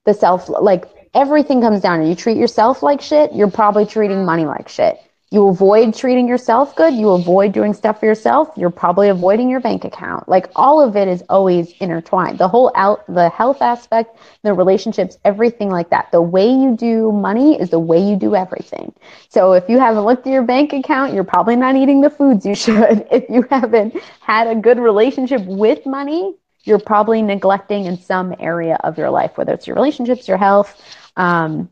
[0.04, 0.48] the self.
[0.48, 3.34] Like everything comes down to you treat yourself like shit.
[3.34, 4.98] You're probably treating money like shit
[5.30, 9.60] you avoid treating yourself good you avoid doing stuff for yourself you're probably avoiding your
[9.60, 10.28] bank account.
[10.28, 12.38] Like all of it is always intertwined.
[12.38, 16.10] The whole out the health aspect the relationships everything like that.
[16.12, 18.92] The way you do money is the way you do everything.
[19.28, 22.46] So if you haven't looked at your bank account you're probably not eating the foods
[22.46, 23.06] you should.
[23.10, 26.34] If you haven't had a good relationship with money
[26.64, 30.80] you're probably neglecting in some area of your life whether it's your relationships your health
[31.16, 31.68] um,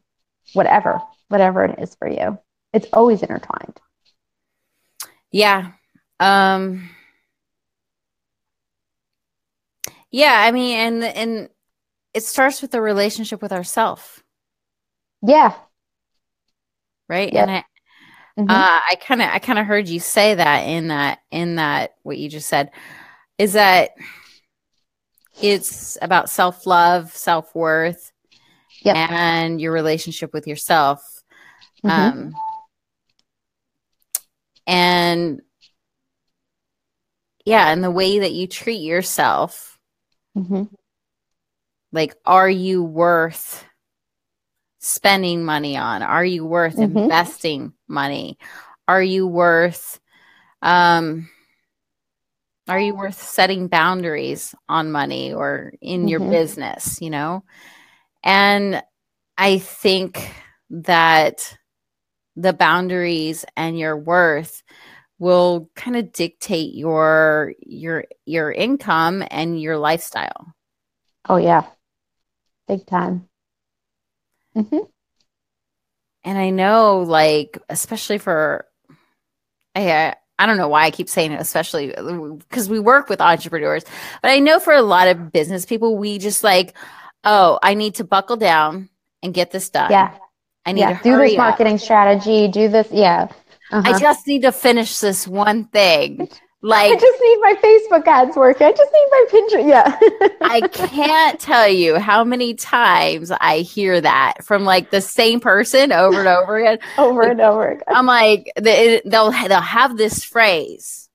[0.53, 2.39] whatever whatever it is for you
[2.73, 3.81] it's always intertwined.
[5.31, 5.73] Yeah.
[6.21, 6.91] Um
[10.11, 11.49] Yeah, I mean and and
[12.15, 14.23] it starts with the relationship with ourself.
[15.23, 15.55] Yeah.
[17.09, 17.33] Right?
[17.33, 17.43] Yep.
[17.43, 17.65] And I
[18.39, 18.51] mm-hmm.
[18.51, 21.95] uh, I kind of I kind of heard you say that in that in that
[22.03, 22.71] what you just said
[23.39, 23.91] is that
[25.41, 28.13] it's about self-love, self-worth,
[28.83, 28.97] yep.
[28.97, 31.23] and your relationship with yourself.
[31.85, 32.19] Mm-hmm.
[32.19, 32.35] Um
[34.67, 35.41] and
[37.45, 39.79] yeah and the way that you treat yourself
[40.37, 40.65] mm-hmm.
[41.93, 43.65] like are you worth
[44.79, 46.97] spending money on are you worth mm-hmm.
[46.97, 48.39] investing money
[48.89, 50.01] are you worth
[50.61, 51.29] um
[52.69, 56.09] are you worth setting boundaries on money or in mm-hmm.
[56.09, 57.45] your business you know
[58.23, 58.83] and
[59.37, 60.33] i think
[60.71, 61.57] that
[62.37, 64.63] the boundaries and your worth
[65.19, 70.53] will kind of dictate your your your income and your lifestyle.
[71.29, 71.67] Oh yeah.
[72.67, 73.29] Big time.
[74.57, 74.79] Mm-hmm.
[76.25, 78.67] And I know like especially for
[79.75, 83.85] I I don't know why I keep saying it, especially because we work with entrepreneurs.
[84.23, 86.77] But I know for a lot of business people, we just like,
[87.23, 88.89] oh, I need to buckle down
[89.23, 89.93] and get this done.
[89.93, 90.17] Yeah.
[90.65, 91.39] I need yeah, to do this up.
[91.39, 92.49] marketing strategy.
[92.49, 92.89] Do this.
[92.91, 93.29] Yeah.
[93.71, 93.83] Uh-huh.
[93.85, 96.29] I just need to finish this one thing.
[96.65, 98.69] Like I just need my Facebook ads working.
[98.69, 99.69] I just need my Pinterest.
[99.69, 100.29] Yeah.
[100.43, 105.91] I can't tell you how many times I hear that from like the same person
[105.91, 106.79] over and over again.
[106.99, 107.85] over and over again.
[107.89, 111.09] I'm like they'll they'll have this phrase.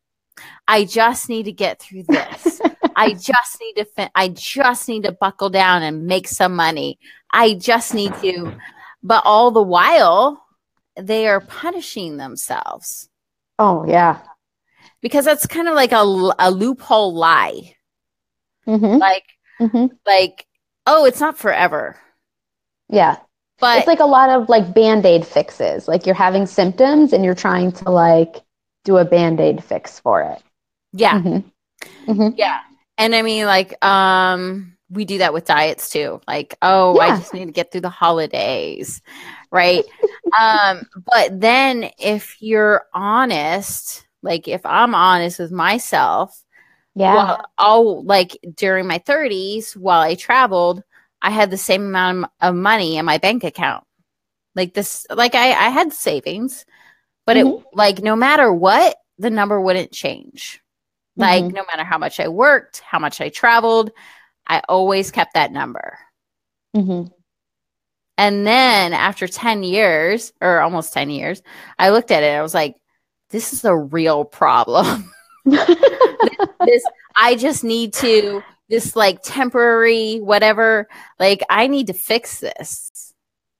[0.67, 2.59] I just need to get through this.
[2.97, 6.99] I just need to fin- I just need to buckle down and make some money.
[7.31, 8.53] I just need to
[9.03, 10.43] but all the while
[10.99, 13.09] they are punishing themselves.
[13.59, 14.19] Oh, yeah.
[15.01, 17.75] Because that's kind of like a, a loophole lie.
[18.67, 18.97] Mm-hmm.
[18.97, 19.23] Like
[19.59, 19.87] Mm-hmm.
[20.05, 20.45] like
[20.85, 21.95] oh, it's not forever.
[22.89, 23.17] Yeah.
[23.59, 25.87] But it's like a lot of like band-aid fixes.
[25.87, 28.35] Like you're having symptoms and you're trying to like
[28.85, 30.43] do a band-aid fix for it.
[30.93, 31.19] yeah.
[31.19, 31.43] Mhm.
[32.05, 32.33] Mhm.
[32.37, 32.59] Yeah.
[32.99, 36.21] And I mean, like, um, we do that with diets too.
[36.27, 39.01] Like, oh, I just need to get through the holidays.
[39.51, 39.85] Right.
[40.39, 46.43] um, but then if you're honest, like if I'm honest with myself,
[46.95, 47.27] Yeah.
[47.27, 50.83] well, I'll like during my 30s while I traveled,
[51.21, 53.85] I had the same amount of money in my bank account.
[54.55, 56.65] Like this, like I, I had savings,
[57.25, 57.37] but Mhm.
[57.37, 60.61] it like no matter what, the number wouldn't change.
[61.17, 61.53] Like Mhm.
[61.53, 63.91] no matter how much I worked, how much I traveled,
[64.47, 65.97] I always kept that number.
[66.75, 67.11] Mhm.
[68.17, 71.41] And then after 10 years or almost 10 years,
[71.77, 72.35] I looked at it.
[72.35, 72.75] I was like,
[73.29, 75.11] this is a real problem.
[75.45, 76.83] this
[77.15, 80.87] I just need to this like temporary whatever,
[81.19, 83.13] like I need to fix this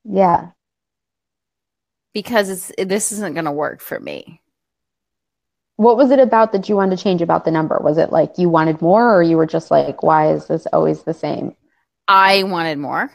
[0.03, 0.51] yeah.
[2.13, 4.41] because it's this isn't going to work for me.
[5.77, 7.79] What was it about that you wanted to change about the number?
[7.81, 11.03] Was it like you wanted more or you were just like, why is this always
[11.03, 11.55] the same?
[12.07, 13.11] I wanted more.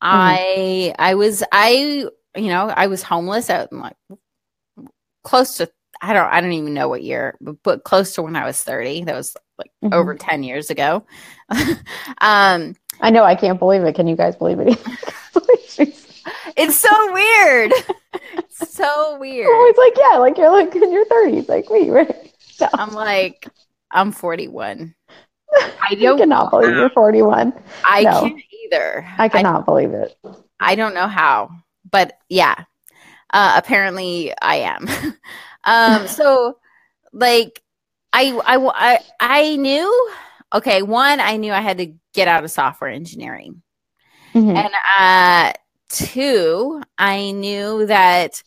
[0.00, 3.96] I I was I you know I was homeless at like
[5.24, 8.36] close to I don't I don't even know what year but, but close to when
[8.36, 9.94] I was 30 that was like Mhm.
[9.94, 11.04] over 10 years ago
[12.20, 13.94] um I know, I can't believe it.
[13.94, 14.78] Can you guys believe it?
[16.56, 17.72] it's so weird
[18.38, 22.32] It's so weird always like, yeah, like you're like in your 30s, like me, right?
[22.38, 23.46] So, I'm like
[23.90, 24.94] I'm 41
[25.54, 27.52] I I don't cannot believe you're 41.
[27.84, 28.20] I no.
[28.20, 30.16] can't either I cannot believe it.
[30.58, 31.50] I don't know how,
[31.90, 32.64] but yeah,
[33.32, 34.88] uh, apparently I am.
[35.64, 36.58] um, so
[37.12, 37.62] like
[38.12, 40.10] I, I, I, I knew,
[40.54, 43.62] okay, one, I knew I had to get out of software engineering.
[44.34, 44.56] Mhm.
[44.56, 45.52] And uh,
[45.88, 48.42] two, I knew that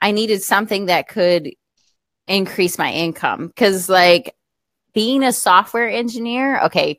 [0.00, 1.50] I needed something that could
[2.26, 4.34] increase my income because, like,
[4.92, 6.98] being a software engineer, okay,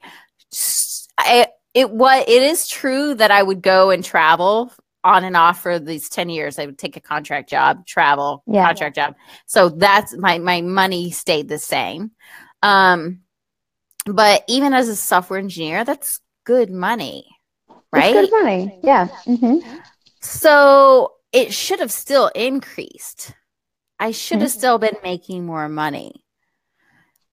[1.18, 4.72] I, it what it is true that I would go and travel
[5.04, 6.58] on and off for these 10 years.
[6.58, 8.66] I would take a contract job, travel, Yeah.
[8.66, 9.16] contract job.
[9.46, 12.12] So that's my my money stayed the same.
[12.64, 13.22] Um
[14.06, 17.26] but even as a software engineer, that's good money.
[17.92, 18.16] Right?
[18.16, 18.80] It's good money.
[18.84, 19.08] Yeah.
[19.26, 19.58] hmm
[20.22, 23.34] So it should have still increased.
[24.00, 24.54] I should have Mhm.
[24.54, 26.24] still been making more money.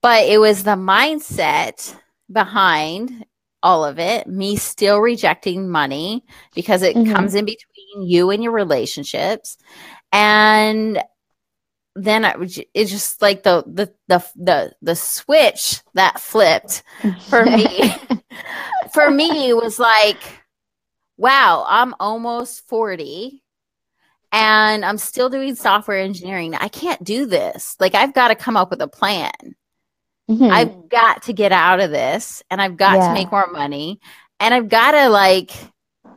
[0.02, 1.94] But it was the mindset
[2.30, 3.24] behind
[3.62, 7.12] all of it, me still rejecting money because it Mhm.
[7.14, 9.56] comes in between you and your relationships.
[10.12, 11.02] And
[11.94, 12.34] then I,
[12.74, 16.82] it's just like the, the the the the switch that flipped
[17.28, 17.94] for me
[18.94, 20.41] for me was like
[21.16, 23.42] wow i'm almost 40
[24.32, 28.56] and i'm still doing software engineering i can't do this like i've got to come
[28.56, 29.30] up with a plan
[30.30, 30.50] Mhm.
[30.50, 33.08] i've got to get out of this and i've got Yeah.
[33.08, 34.00] to make more money
[34.40, 35.50] and i've got to like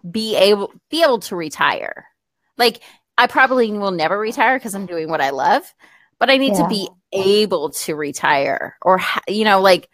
[0.09, 2.05] be able be able to retire
[2.57, 2.81] like
[3.17, 5.63] i probably will never retire because i'm doing what i love
[6.19, 6.63] but i need Yeah.
[6.63, 9.89] to be able to retire or you know like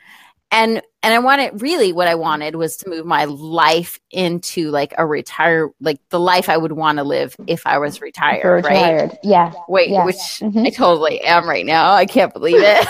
[0.52, 4.94] and and i wanted really what i wanted was to move my life into like
[4.98, 8.64] a retire like the life i would want to live if i was you're retired
[8.66, 9.18] right retired.
[9.24, 9.54] Yeah.
[9.68, 10.06] wait Yeah.
[10.06, 10.68] which Mhm.
[10.68, 12.88] i totally am right now i can't believe it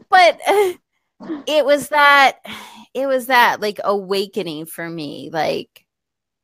[0.10, 0.40] but
[1.46, 2.38] it was that
[2.94, 5.84] it was that like awakening for me like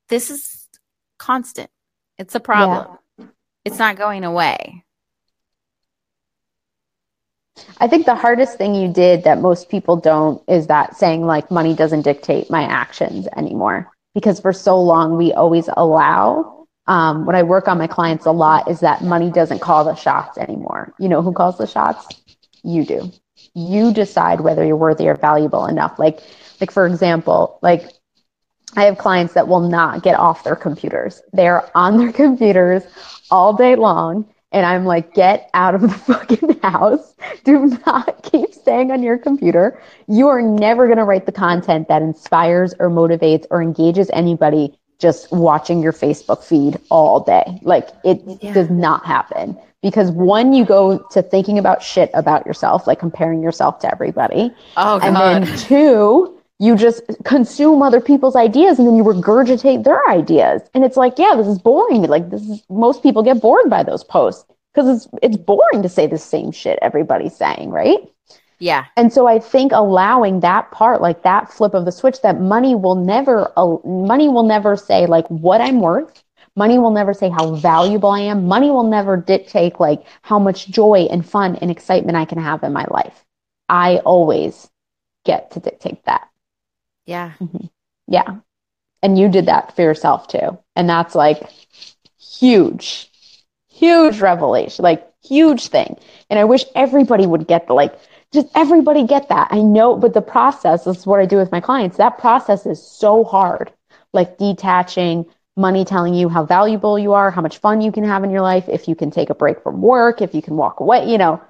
[0.08, 0.68] this is
[1.18, 1.70] constant
[2.18, 2.96] it's a problem
[3.64, 4.84] it's not going away
[7.78, 11.50] I think the hardest thing you did that most people don't is that saying like
[11.50, 13.90] money doesn't dictate my actions anymore.
[14.14, 16.66] Because for so long we always allow.
[16.86, 19.94] Um, what I work on my clients a lot is that money doesn't call the
[19.94, 20.94] shots anymore.
[20.98, 22.06] You know who calls the shots?
[22.62, 23.12] You do.
[23.54, 25.98] You decide whether you're worthy or valuable enough.
[25.98, 26.20] Like,
[26.61, 27.90] like for example, like
[28.76, 31.22] I have clients that will not get off their computers.
[31.32, 32.82] They're on their computers
[33.30, 34.26] all day long.
[34.53, 37.14] And I'm like, get out of the fucking house.
[37.44, 39.80] Do not keep staying on your computer.
[40.07, 44.78] You are never going to write the content that inspires or motivates or engages anybody
[44.99, 47.59] just watching your Facebook feed all day.
[47.62, 48.53] Like it Yeah.
[48.55, 53.42] does not happen because one, you go to thinking about shit about yourself, like comparing
[53.42, 54.53] yourself to everybody.
[54.76, 55.44] Oh And god.
[55.44, 60.62] then two, you just consume other people's ideas and then you regurgitate their ideas.
[60.74, 62.02] And it's like, yeah, this is boring.
[62.02, 64.44] Like this is most people get bored by those posts
[64.74, 67.98] because it's it's boring to say the same shit everybody's saying, right?
[68.59, 68.86] yeah.
[68.96, 72.74] And so I think allowing that part, like that flip of the switch, that money
[72.74, 76.24] will never, uh, money will never say like what I'm worth.
[76.56, 78.46] Money will never say how valuable I am.
[78.46, 82.64] Money will never dictate like how much joy and fun and excitement I can have
[82.64, 83.24] in my life.
[83.68, 84.68] I always
[85.24, 86.28] get to dictate that.
[87.09, 87.32] Yeah.
[87.40, 87.66] Mm-hmm.
[88.06, 88.36] Yeah.
[89.02, 90.59] And you did that for yourself too.
[90.76, 91.50] And that's like
[92.20, 93.11] huge,
[93.68, 95.96] huge revelation, like huge thing.
[96.28, 97.98] And I wish everybody would get the like,
[98.30, 99.48] just everybody get that.
[99.50, 101.96] I know, but the process this is what I do with my clients.
[101.96, 103.72] That process is so hard.
[104.12, 105.24] Like detaching
[105.56, 108.42] money telling you how valuable you are, how much fun you can have in your
[108.42, 111.16] life, if you can take a break from work, if you can walk away, you
[111.16, 111.40] know,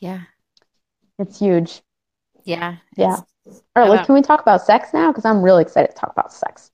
[0.00, 0.20] Yeah.
[1.18, 1.82] it's huge.
[2.44, 2.76] Yeah.
[2.96, 3.18] Yeah.
[3.46, 5.10] All right, like, can we talk about sex now?
[5.10, 6.70] Because I'm really excited to talk about sex.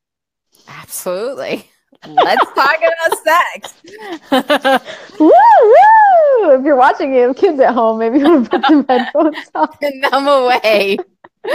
[0.68, 1.68] Absolutely.
[2.06, 3.74] Let's talk about sex.
[5.20, 6.52] Woo, woo!
[6.52, 9.36] If you're watching it, with kids at home, maybe you want to put some headphones
[9.54, 9.68] on.
[9.82, 10.96] And numb away.
[10.96, 11.52] so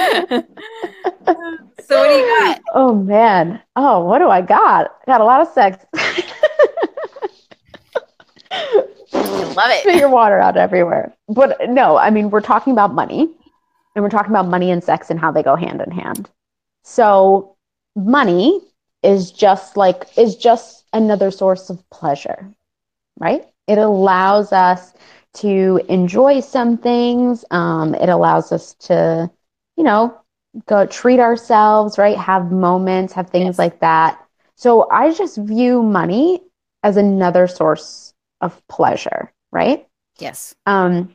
[1.99, 2.61] what do you got?
[2.74, 3.61] Oh man.
[3.76, 4.91] Oh, what do I got?
[5.01, 5.84] I got a lot of sex.
[9.13, 9.82] Love it.
[9.82, 9.99] Spit it.
[9.99, 11.16] your water out everywhere.
[11.30, 13.30] But no, I mean, we're talking about money
[13.96, 16.30] and we're talking about money and sex and how they go hand in hand.
[16.84, 17.56] So,
[17.96, 18.62] money
[19.04, 22.50] is just like, is just another source of pleasure,
[23.20, 23.46] right?
[23.68, 24.93] It allows us
[25.36, 27.46] to enjoy some things.
[27.52, 29.30] Um, it allows us to,
[29.78, 30.16] you know,
[30.68, 32.18] go treat ourselves, right?
[32.18, 33.58] Have moments, have things Yes.
[33.60, 34.20] like that.
[34.56, 36.41] So, I just view money
[36.84, 39.88] as another source of pleasure, right?
[40.20, 40.56] Yes.
[40.66, 41.14] Um,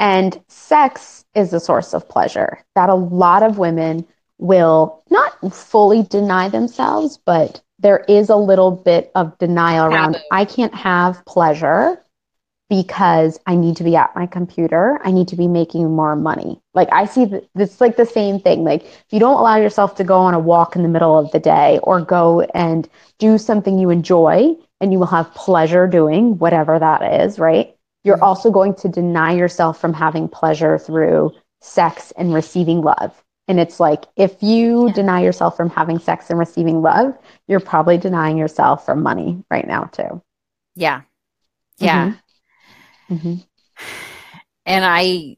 [0.00, 4.06] and sex is a source of pleasure that a lot of women
[4.38, 10.24] will not fully deny themselves, but there is a little bit of denial around Taboo.
[10.30, 12.02] I can't have pleasure
[12.70, 15.00] because I need to be at my computer.
[15.04, 16.60] I need to be making more money.
[16.72, 18.64] Like I see th- this like the same thing.
[18.64, 21.30] Like if you don't allow yourself to go on a walk in the middle of
[21.32, 22.88] the day or go and
[23.18, 27.74] do something you enjoy and you will have pleasure doing whatever that is, right?
[28.04, 33.22] You're also going to deny yourself from having pleasure through sex and receiving love.
[33.48, 34.92] And it's like if you Yeah.
[34.92, 37.14] deny yourself from having sex and receiving love,
[37.48, 40.22] you're probably denying yourself from money right now too.
[40.76, 41.02] Yeah.
[41.78, 42.12] Yeah.
[43.08, 43.34] hmm
[44.66, 45.36] and i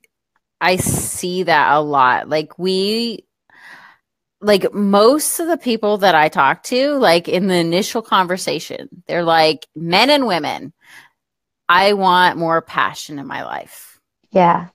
[0.61, 3.25] i see that a lot like we
[4.41, 9.23] like most of the people that i talk to like in the initial conversation they're
[9.25, 10.73] like men and women
[11.73, 13.99] i want more passion in my life
[14.31, 14.69] Yeah.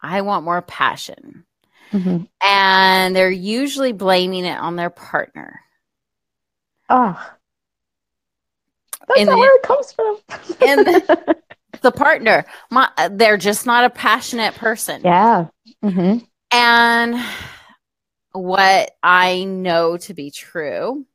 [0.00, 1.44] i want more passion
[1.90, 5.60] hmm and they're usually blaming it on their partner
[6.88, 7.18] Oh,
[9.08, 10.18] that's And not the- where it comes from.
[10.66, 10.86] and
[11.82, 15.48] the partner my, they're just not a passionate person yeah.
[15.82, 16.18] hmm
[16.52, 17.20] And
[18.32, 21.06] what I know to be true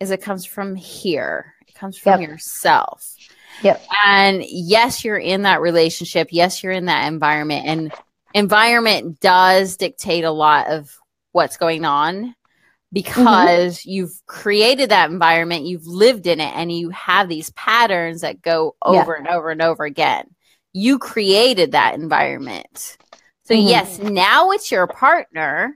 [0.00, 1.54] is it comes from here.
[1.66, 2.30] It comes from Yep.
[2.30, 3.16] yourself.
[3.62, 3.86] Yep.
[4.04, 6.28] And yes, you're in that relationship.
[6.30, 7.66] Yes, you're in that environment.
[7.66, 7.92] And
[8.34, 10.96] environment does dictate a lot of
[11.32, 12.34] what's going on
[12.92, 18.42] because you've created that environment, you've lived in it, and you have these patterns that
[18.42, 19.00] go Yeah.
[19.00, 20.26] over and over and over again.
[20.74, 22.98] You created that environment.
[23.44, 23.68] So, Mhm.
[23.68, 25.74] yes, now it's your partner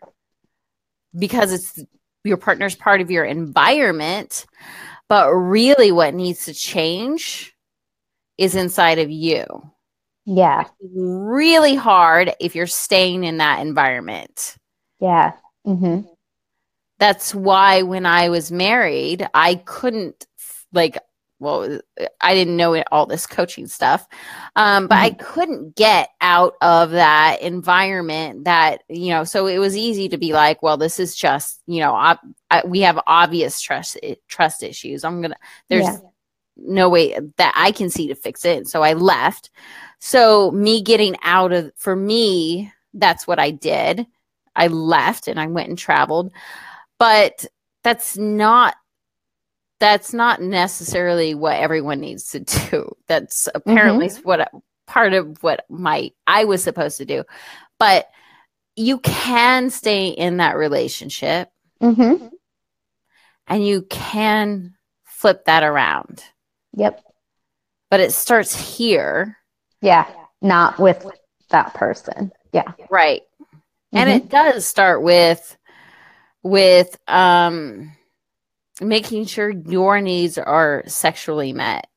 [1.18, 1.78] because it's
[2.24, 4.44] your partner's part of your environment.
[5.08, 7.55] But really, what needs to change
[8.38, 9.44] is inside of you.
[10.24, 10.68] Yeah.
[10.80, 14.56] Really hard if you're staying in that environment.
[15.00, 15.32] Yeah.
[15.64, 16.00] hmm
[16.98, 20.26] That's why when I was married, I couldn't,
[20.72, 20.98] like,
[21.38, 21.78] well,
[22.20, 24.08] I didn't know all this coaching stuff,
[24.56, 29.76] um, but I couldn't get out of that environment that, you know, so it was
[29.76, 32.16] easy to be like, well, this is just, you know, I,
[32.50, 35.04] I, we have obvious trust trust issues.
[35.04, 35.36] I'm gonna,
[35.68, 36.00] there's Yeah.
[36.56, 38.68] No way that I can see to fix it.
[38.68, 39.50] So I left.
[40.00, 44.06] So me getting out of, for me, that's what I did.
[44.54, 46.32] I left and I went and traveled,
[46.98, 47.44] but
[47.82, 48.74] that's not
[49.78, 52.40] that's not necessarily what everyone needs to
[52.70, 52.96] do.
[53.06, 54.50] That's apparently what
[54.86, 57.24] part of what my I was supposed to do.
[57.78, 58.08] But
[58.74, 61.50] you can stay in that relationship
[61.80, 62.28] hmm
[63.46, 66.24] and you can flip that around.
[66.76, 67.02] Yep.
[67.90, 69.36] But it starts here.
[69.80, 70.08] Yeah.
[70.40, 71.06] Not with
[71.50, 72.32] that person.
[72.52, 72.72] Yeah.
[72.90, 73.22] Right.
[73.42, 73.96] Mm-hmm.
[73.96, 75.56] And it does start with
[76.42, 77.92] with um
[78.80, 81.88] making sure your needs are sexually met.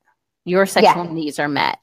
[0.44, 1.12] Your sexual yeah.
[1.12, 1.78] needs are met.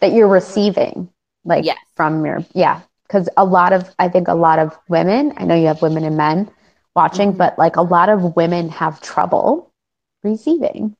[0.00, 1.12] That you're receiving
[1.44, 1.78] like yes.
[1.96, 5.54] from your yeah because a lot of i think a lot of women i know
[5.54, 6.50] you have women and men
[6.94, 7.38] watching mm-hmm.
[7.38, 9.72] but like a lot of women have trouble
[10.22, 10.96] receiving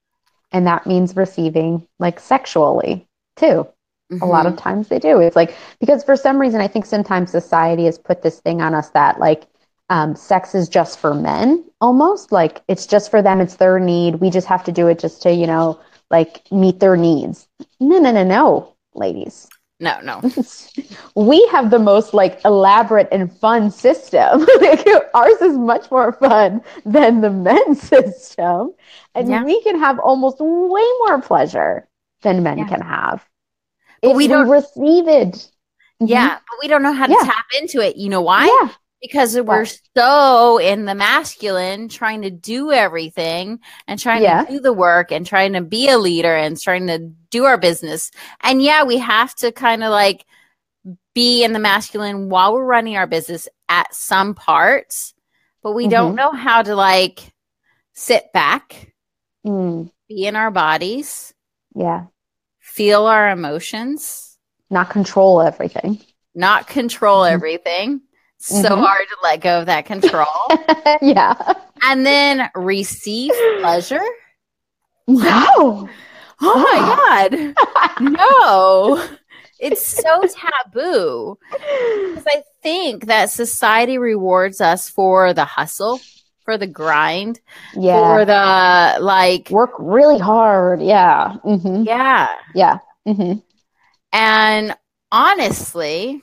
[0.52, 3.66] and that means receiving like sexually too.
[4.12, 4.24] Mm-hmm.
[4.24, 4.62] a lot of mm-hmm.
[4.62, 5.20] times they do.
[5.20, 8.74] It's like because for some reason i think sometimes society has put this thing on
[8.74, 9.44] us that like
[9.88, 12.32] um, sex is just for men almost.
[12.32, 13.40] Like it's just for them.
[13.40, 14.16] It's their need.
[14.16, 15.80] We just have to do it just to you know
[16.10, 17.48] like meet their needs.
[17.80, 19.48] No no no no ladies
[19.82, 20.22] no, no.
[21.16, 24.46] we have the most like elaborate and fun system.
[25.14, 28.72] Ours is much more fun than the men's system.
[29.16, 29.42] And yeah.
[29.42, 31.88] we can have almost way more pleasure
[32.22, 32.68] than men yeah.
[32.68, 33.26] can have.
[34.00, 35.50] But if we don't we receive it.
[35.98, 36.44] Yeah, mm-hmm.
[36.48, 37.24] but we don't know how to yeah.
[37.24, 37.96] tap into it.
[37.96, 38.46] You know why?
[39.02, 44.44] Because we're so in the masculine trying to do everything and trying yeah.
[44.44, 47.58] to do the work and trying to be a leader and trying to do our
[47.58, 48.12] business.
[48.42, 50.24] And yeah, we have to kind of like
[51.14, 55.14] be in the masculine while we're running our business at some parts,
[55.64, 55.90] but we mm-hmm.
[55.90, 57.32] don't know how to like
[57.92, 58.92] sit back,
[59.44, 59.90] mm.
[60.08, 61.34] be in our bodies.
[61.74, 62.06] Yeah.
[62.60, 64.38] Feel our emotions.
[64.70, 66.00] Not control everything.
[66.34, 67.34] Not control mm-hmm.
[67.34, 68.02] everything
[68.42, 68.82] so mm-hmm.
[68.82, 70.26] hard to let go of that control.
[71.00, 71.54] yeah.
[71.80, 73.30] And then receive
[73.60, 74.02] pleasure.
[75.06, 75.88] No.
[76.40, 77.54] Oh my
[78.00, 78.18] God.
[78.18, 79.08] no.
[79.60, 81.38] It's so taboo.
[81.52, 86.00] Because I think that society rewards us for the hustle,
[86.44, 87.38] for the grind,
[87.76, 88.00] yeah.
[88.00, 90.82] for the like work really hard.
[90.82, 91.36] Yeah.
[91.44, 91.84] Mm-hmm.
[91.84, 92.28] Yeah.
[92.56, 92.78] Yeah.
[93.06, 93.38] Mm-hmm.
[94.12, 94.76] And
[95.12, 96.22] honestly,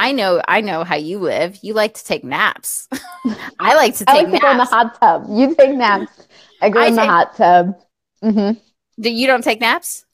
[0.00, 1.58] I know, I know how you live.
[1.60, 2.88] You like to take naps.
[3.60, 4.40] I like to take I like naps.
[4.40, 5.26] to go in the hot tub.
[5.28, 6.26] You take naps.
[6.62, 7.74] I go I in take, the hot tub.
[8.24, 8.58] Mm-hmm.
[9.02, 10.06] Do you don't take naps?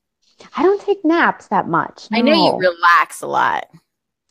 [0.56, 2.08] I don't take naps that much.
[2.10, 2.18] No.
[2.18, 3.66] I know you relax a lot.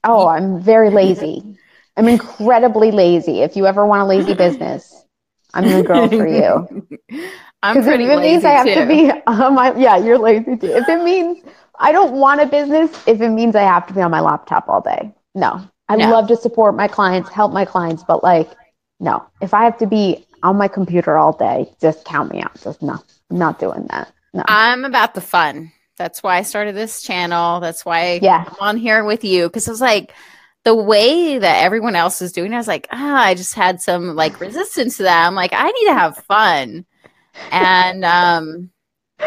[0.03, 1.57] Oh, I'm very lazy.
[1.95, 3.39] I'm incredibly lazy.
[3.39, 5.05] If you ever want a lazy business,
[5.53, 6.85] I'm the girl for you.
[7.63, 8.75] I'm pretty if it lazy means I have too.
[8.75, 10.67] to be on my yeah, you're lazy too.
[10.67, 11.45] If it means
[11.79, 14.67] I don't want a business, if it means I have to be on my laptop
[14.67, 15.61] all day no.
[15.87, 16.09] I no.
[16.09, 18.49] love to support my clients, help my clients, but like,
[18.99, 19.25] no.
[19.41, 22.59] If I have to be on my computer all day, just count me out.
[22.61, 22.97] Just no,
[23.29, 24.11] I'm not doing that.
[24.33, 24.43] No.
[24.47, 25.71] I'm about the fun.
[25.97, 27.59] That's why I started this channel.
[27.59, 28.45] That's why yeah.
[28.47, 30.13] I'm on here with you because it was like
[30.63, 32.53] the way that everyone else is doing.
[32.53, 35.27] I was like, ah, I just had some like resistance to that.
[35.27, 36.85] I'm like, I need to have fun,
[37.51, 38.71] and um,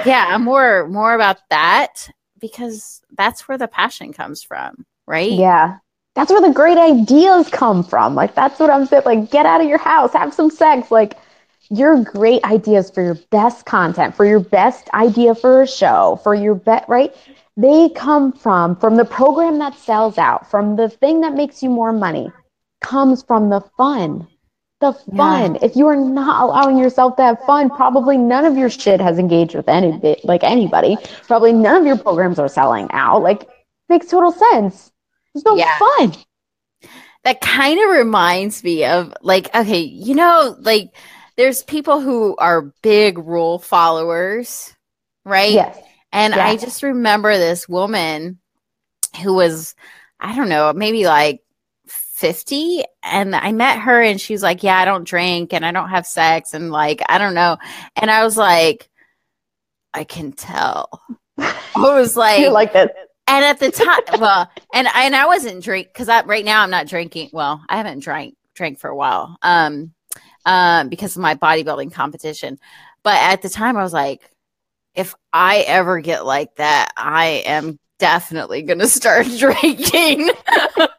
[0.05, 5.33] yeah, I'm more more about that because that's where the passion comes from, right?
[5.33, 5.79] Yeah,
[6.19, 8.17] that's where the great ideas come from.
[8.17, 9.05] Like that's what I'm saying.
[9.07, 10.91] Like get out of your house, have some sex.
[10.91, 11.17] Like
[11.71, 16.35] your great ideas for your best content, for your best idea for a show, for
[16.35, 17.15] your bet right?
[17.57, 21.71] They come from from the program that sells out, from the thing that makes you
[21.71, 22.33] more money,
[22.81, 24.27] comes from the fun.
[24.81, 25.55] The fun.
[25.55, 25.61] Yeah.
[25.63, 29.21] If you are not allowing yourself to have fun, probably none of your shit has
[29.21, 30.97] engaged with any like anybody.
[31.29, 33.23] Probably none of your programs are selling out.
[33.23, 33.49] Like
[33.89, 34.91] makes total sense.
[35.35, 35.79] It's no yeah.
[35.79, 36.15] fun.
[37.25, 40.95] That kind of reminds me of like, okay, you know, like
[41.37, 44.75] there's people who are big rule followers,
[45.25, 45.53] right?
[45.53, 45.79] Yes.
[46.13, 46.49] And yes.
[46.49, 48.39] I just remember this woman
[49.23, 49.75] who was,
[50.19, 51.43] I don't know, maybe like
[52.19, 55.71] 50 and I met her and she was like, "Yeah, I don't drink and I
[55.71, 57.59] don't have sex and like I don't know."
[57.95, 58.91] And I was like,
[59.95, 61.01] "I can tell."
[61.39, 65.63] I was like, you like that and at the time, well, and and I wasn't
[65.63, 67.31] drink because I right now I'm not drinking.
[67.33, 69.93] Well, I haven't drank drank for a while, um,
[70.45, 72.59] um, because of my bodybuilding competition.
[73.03, 74.29] But at the time, I was like,
[74.95, 80.31] if I ever get like that, I am definitely gonna start drinking.
[80.77, 80.91] but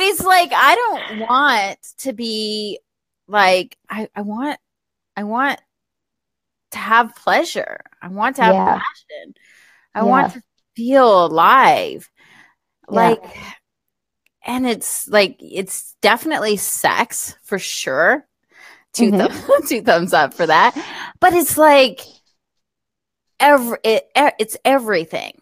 [0.00, 2.80] it's like I don't want to be
[3.28, 4.58] like I, I want
[5.16, 5.60] I want
[6.72, 7.80] to have pleasure.
[8.02, 8.74] I want to have yeah.
[8.74, 9.34] passion.
[9.94, 10.04] I yeah.
[10.04, 10.42] want to
[10.76, 12.08] feel alive.
[12.90, 12.94] Yeah.
[12.94, 13.24] Like,
[14.44, 18.26] and it's like, it's definitely sex for sure.
[18.92, 19.18] 2 mm-hmm.
[19.18, 20.74] thumbs, two thumbs up for that.
[21.20, 22.00] But it's like,
[23.40, 24.08] every, it,
[24.38, 25.38] it's everything.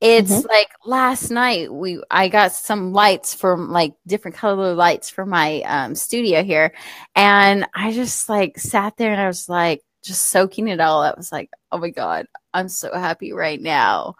[0.00, 0.48] it's mm-hmm.
[0.48, 5.62] like last night we I got some lights from like different color lights for my
[5.62, 6.74] um, studio here,
[7.14, 11.14] and I just like sat there and I was like just soaking it all up.
[11.16, 14.14] I was like, oh my god, I'm so happy right now.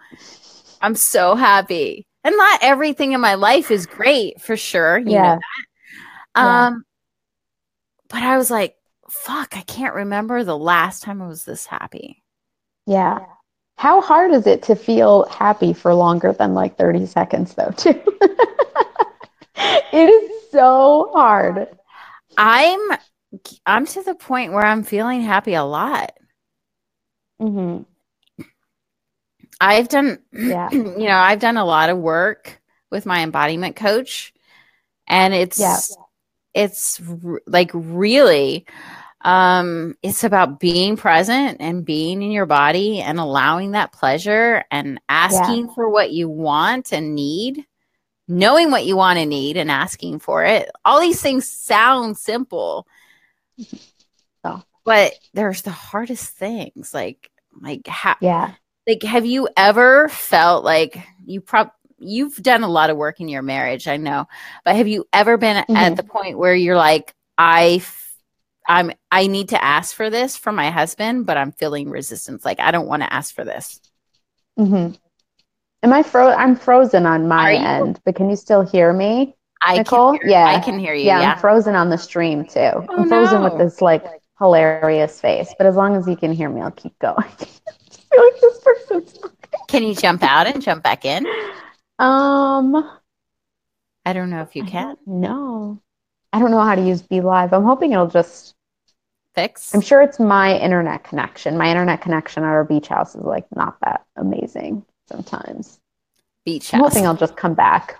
[0.80, 4.98] I'm so happy, and not everything in my life is great for sure.
[4.98, 5.38] You yeah.
[6.36, 6.66] yeah.
[6.66, 6.84] Um,
[8.08, 8.76] but I was like,
[9.08, 12.22] fuck, I can't remember the last time I was this happy.
[12.86, 13.20] Yeah.
[13.76, 18.00] How hard is it to feel happy for longer than like 30 seconds, though, too?
[19.56, 21.68] it is so hard.
[22.36, 22.80] I'm
[23.66, 26.12] I'm to the point where I'm feeling happy a lot.
[27.40, 27.82] Mm-hmm.
[29.60, 30.70] I've done, yeah.
[30.72, 32.60] you know, I've done a lot of work
[32.90, 34.32] with my embodiment coach,
[35.06, 35.78] and it's yeah.
[36.54, 38.66] it's r- like really
[39.24, 45.00] um, it's about being present and being in your body and allowing that pleasure and
[45.08, 45.74] asking yeah.
[45.74, 47.64] for what you want and need,
[48.28, 50.70] knowing what you want and need and asking for it.
[50.84, 52.86] All these things sound simple.
[54.84, 57.30] But there's the hardest things like
[57.60, 58.52] like ha- yeah
[58.86, 63.28] like have you ever felt like you prob you've done a lot of work in
[63.28, 64.26] your marriage i know
[64.64, 65.76] but have you ever been mm-hmm.
[65.76, 67.80] at the point where you're like i
[68.66, 72.44] I'm I need to ask for this from my husband, but I'm feeling resistance.
[72.44, 73.80] Like I don't want to ask for this.
[74.58, 74.94] Mm-hmm.
[75.82, 76.30] Am I fro?
[76.30, 80.18] I'm frozen on my end, but can you still hear me, I Nicole?
[80.24, 81.06] yeah, I can hear you.
[81.06, 82.60] Yeah, yeah, I'm frozen on the stream too.
[82.60, 83.48] Oh, I'm frozen no.
[83.48, 84.04] with this like
[84.38, 87.16] hilarious face, but as long as you can hear me, I'll keep going.
[87.18, 89.18] I feel like this person's.
[89.68, 91.26] Can you jump out and jump back in?
[91.98, 92.90] Um,
[94.04, 94.96] I don't know if you can.
[95.06, 95.80] No.
[96.32, 97.52] I don't know how to use BeLive.
[97.52, 98.54] I'm hoping it'll just
[99.34, 99.74] fix.
[99.74, 101.56] I'm sure it's my internet connection.
[101.56, 105.80] My internet connection at our beach house is like not that amazing sometimes.
[106.44, 106.80] Beach house.
[106.80, 107.96] I'm hoping I'll just come back.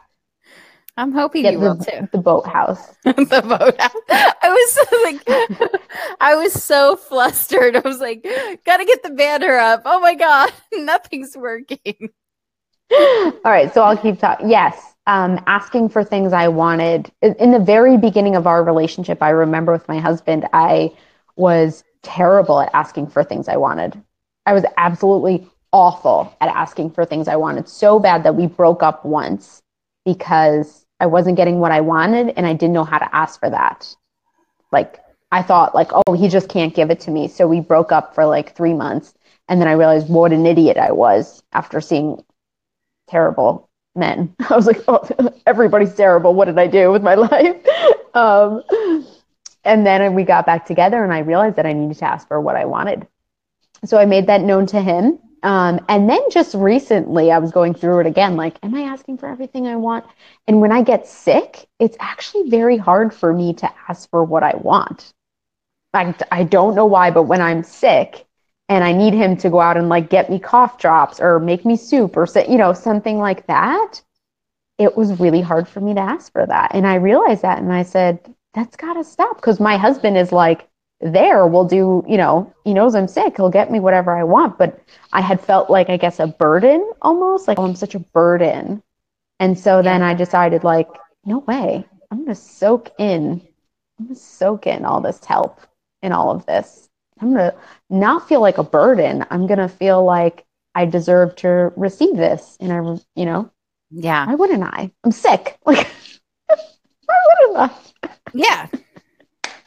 [0.97, 2.09] I'm hoping Get you the, will too.
[2.13, 2.95] The boathouse.
[3.05, 3.93] the boathouse.
[4.09, 7.77] I was like, I was so flustered.
[7.77, 8.23] I was like,
[8.65, 9.83] gotta get the banner up.
[9.85, 12.11] Oh my god, nothing's working.
[12.93, 14.49] All right, so I'll keep talking.
[14.49, 17.11] Yes, um, asking for things I wanted.
[17.23, 20.93] In the very beginning of our relationship, I remember with my husband, I
[21.37, 24.01] was terrible at asking for things I wanted.
[24.47, 28.85] I was absolutely awful at asking for things I wanted, so bad that we broke
[28.85, 29.61] up once
[30.05, 33.51] because I wasn't getting what I wanted and I didn't know how to ask for
[33.51, 33.95] that.
[34.73, 35.01] Like,
[35.31, 37.29] I thought, like, oh, he just can't give it to me.
[37.29, 39.13] So we broke up for like three months.
[39.47, 42.25] And then I realized what an idiot I was after seeing
[43.07, 44.35] terrible men.
[44.49, 45.07] I was like, oh,
[45.47, 46.33] everybody's terrible.
[46.33, 47.57] What did I do with my life?
[48.15, 48.63] Um,
[49.63, 52.41] and then we got back together, and I realized that I needed to ask for
[52.41, 53.07] what I wanted.
[53.85, 55.19] So I made that known to him.
[55.45, 59.19] Um, and then just recently, I was going through it again like, am I asking
[59.19, 60.07] for everything I want?
[60.49, 64.43] And when I get sick, it's actually very hard for me to ask for what
[64.43, 65.13] I want.
[65.93, 68.27] I, I don't know why, but when I'm sick,
[68.69, 71.65] and I need him to go out and like get me cough drops or make
[71.65, 74.03] me soup or you know something like that,
[74.79, 76.75] it was really hard for me to ask for that.
[76.75, 80.33] And I realized that and I said, that's got to stop because my husband is
[80.33, 80.69] like
[81.01, 83.37] there will do, you know, he knows I'm sick.
[83.37, 84.81] He'll get me whatever I want, but
[85.13, 88.83] I had felt like I guess a burden almost, like oh, I'm such a burden.
[89.41, 90.89] And so then I decided like,
[91.25, 91.85] no way.
[92.11, 93.43] I'm going to soak in
[93.99, 95.61] I'm going to soak in all this help
[96.03, 96.89] in all of this
[97.21, 97.57] I'm going to
[97.91, 99.25] not feel like a burden.
[99.31, 102.57] I'm going to feel like I deserve to receive this.
[102.61, 102.77] And I,
[103.15, 103.51] you know,
[103.91, 104.27] yeah.
[104.27, 104.91] Why wouldn't I?
[105.05, 105.59] I'm sick.
[105.65, 105.87] Like,
[106.47, 107.73] why wouldn't
[108.03, 108.11] I?
[108.33, 108.67] Yeah.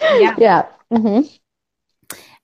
[0.02, 0.36] Yeah.
[0.38, 0.66] Yeah.
[0.92, 1.28] Mm-hmm.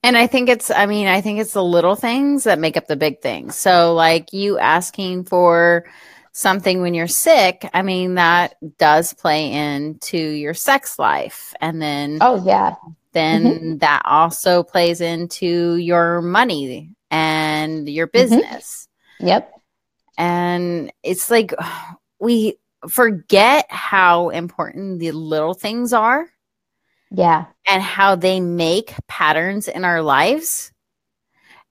[0.05, 2.87] And I think it's, I mean, I think it's the little things that make up
[2.87, 3.55] the big things.
[3.55, 5.85] So, like you asking for
[6.33, 11.53] something when you're sick, I mean, that does play into your sex life.
[11.61, 12.75] And then, oh, yeah
[13.13, 13.77] then mm-hmm.
[13.77, 18.17] that also plays into your money and your mm-hmm.
[18.17, 18.87] business.
[19.19, 19.27] Mm-hmm.
[19.27, 19.53] Yep.
[20.17, 21.53] And it's like
[22.19, 22.57] we
[22.89, 26.27] forget how important the little things are.
[27.13, 27.45] Yeah.
[27.67, 30.71] And how they make patterns in our lives.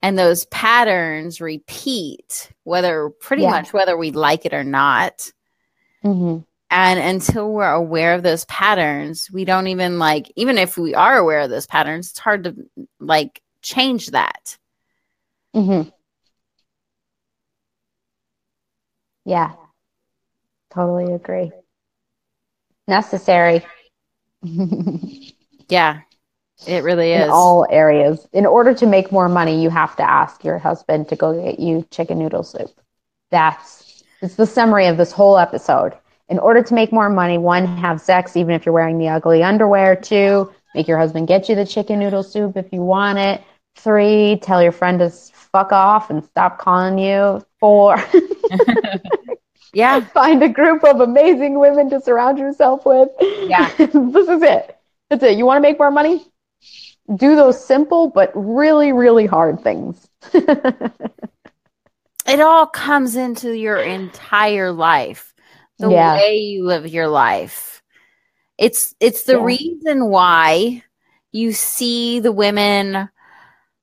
[0.01, 3.51] And those patterns repeat, whether pretty yeah.
[3.51, 5.31] much whether we like it or not.
[6.05, 6.43] Mm-hmm.
[6.71, 11.19] And until we're aware of those patterns, we don't even like, even if we are
[11.19, 12.57] aware of those patterns, it's hard to
[12.99, 14.57] like change that.
[15.55, 15.91] Mm-hmm.
[19.25, 19.53] Yeah,
[20.73, 21.53] totally agree.
[22.89, 23.65] Necessary.
[25.69, 26.01] yeah,
[26.67, 27.25] it really is.
[27.25, 28.27] In all areas.
[28.33, 31.59] In order to make more money, you have to ask your husband to go get
[31.61, 32.71] you chicken noodle soup.
[33.31, 35.95] That's It's the summary of this whole episode.
[36.29, 39.43] In order to make more money, one, have sex even if you're wearing the ugly
[39.43, 39.97] underwear.
[39.97, 43.43] Two, make your husband get you the chicken noodle soup if you want it.
[43.77, 47.45] Three, tell your friend to fuck off and stop calling you.
[47.59, 47.97] Four,
[49.73, 50.01] Yeah.
[50.15, 53.09] find a group of amazing women to surround yourself with.
[53.21, 53.71] Yeah.
[53.79, 54.77] this is it.
[55.11, 55.37] That's it.
[55.39, 56.25] You want to make more money?
[57.15, 60.09] Do those simple but really, really hard things.
[62.27, 65.35] It all comes into your entire life.
[65.79, 66.15] The Yeah.
[66.17, 67.83] way you live your life.
[68.59, 69.45] It's it's the Yeah.
[69.45, 70.85] reason why
[71.33, 73.09] you see the women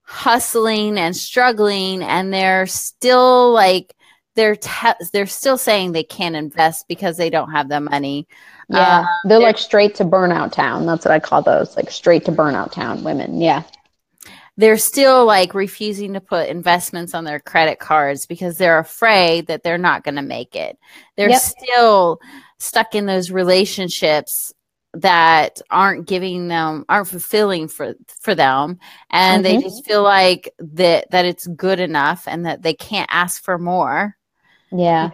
[0.04, 3.94] hustling and struggling and they're still like
[4.40, 8.26] they're te- they're still saying they can't invest because they don't have the money.
[8.70, 9.02] Yeah.
[9.02, 10.86] Uh, They're like straight to burnout town.
[10.86, 13.42] That's what I call those, like straight to burnout town women.
[13.42, 13.64] Yeah.
[14.56, 19.64] they're still like refusing to put investments on their credit cards because they're afraid that
[19.64, 20.78] they're not going to make it.
[21.18, 21.42] They're Yep.
[21.42, 22.20] still
[22.60, 24.54] stuck in those relationships
[24.94, 28.80] that aren't giving them aren't fulfilling for for them
[29.12, 29.62] and they Mhm.
[29.62, 34.16] just feel like that that it's good enough and that they can't ask for more
[34.72, 35.12] Yeah.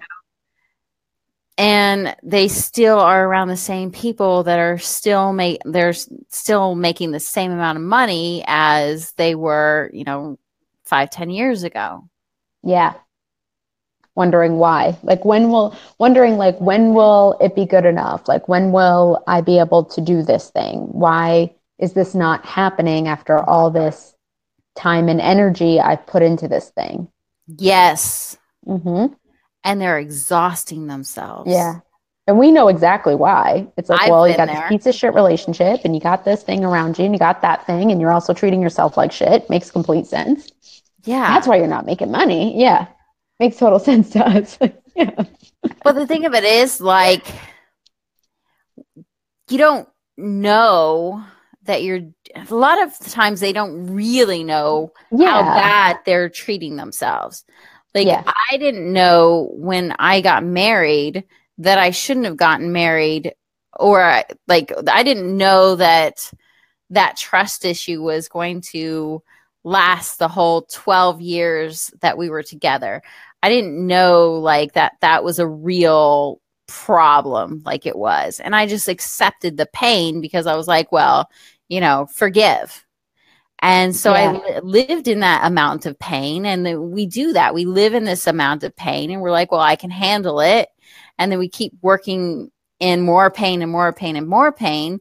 [1.58, 7.12] and they still are around the same people that are still make they're still making
[7.12, 10.38] the same amount of money as they were you know
[10.86, 12.08] five ten years ago
[12.64, 12.94] Yeah.
[14.16, 14.98] Wondering why.
[15.04, 18.30] Like when will wondering like when will it be good enough?
[18.30, 20.88] Like when will I be able to do this thing?
[20.92, 24.16] Why is this not happening after all this
[24.76, 27.10] time and energy I've put into this thing?
[27.58, 29.14] yes Mm-hmm.
[29.66, 31.80] And they're exhausting themselves Yeah.
[32.28, 33.68] And we know exactly why.
[33.78, 34.56] It's like, I've well, you got there.
[34.56, 37.44] this piece of shit relationship and you got this thing around you and you got
[37.44, 39.48] that thing and you're also treating yourself like shit.
[39.48, 40.52] Makes complete sense.
[41.04, 42.60] yeah That's why you're not making money.
[42.60, 42.88] Yeah.
[43.40, 44.58] Makes total sense to us.
[44.96, 45.24] yeah.
[45.84, 47.28] but the thing of it is like
[49.50, 49.88] you don't
[50.18, 51.24] know
[51.66, 52.02] that you're
[52.36, 57.44] a lot of times they don't really know how bad they're treating themselves.
[57.96, 58.24] Like Yeah.
[58.52, 61.24] I didn't know when I got married
[61.60, 63.34] that I shouldn't have gotten married
[63.80, 66.32] or I- like I didn't know that
[66.92, 69.24] that trust issue was going to
[69.64, 73.02] last the whole 12 years that we were together.
[73.42, 78.40] I didn't know like that that was a real problem like it was.
[78.40, 81.30] And I just accepted the pain because I was like, well,
[81.70, 82.85] you know, forgive.
[83.68, 84.60] And so I Yeah.
[84.62, 86.46] li- lived in that amount of pain.
[86.46, 87.56] And then we do that.
[87.56, 90.70] We live in this amount of pain and we're like, well, I can handle it.
[91.18, 95.00] And then we keep working in more pain and more pain and more pain.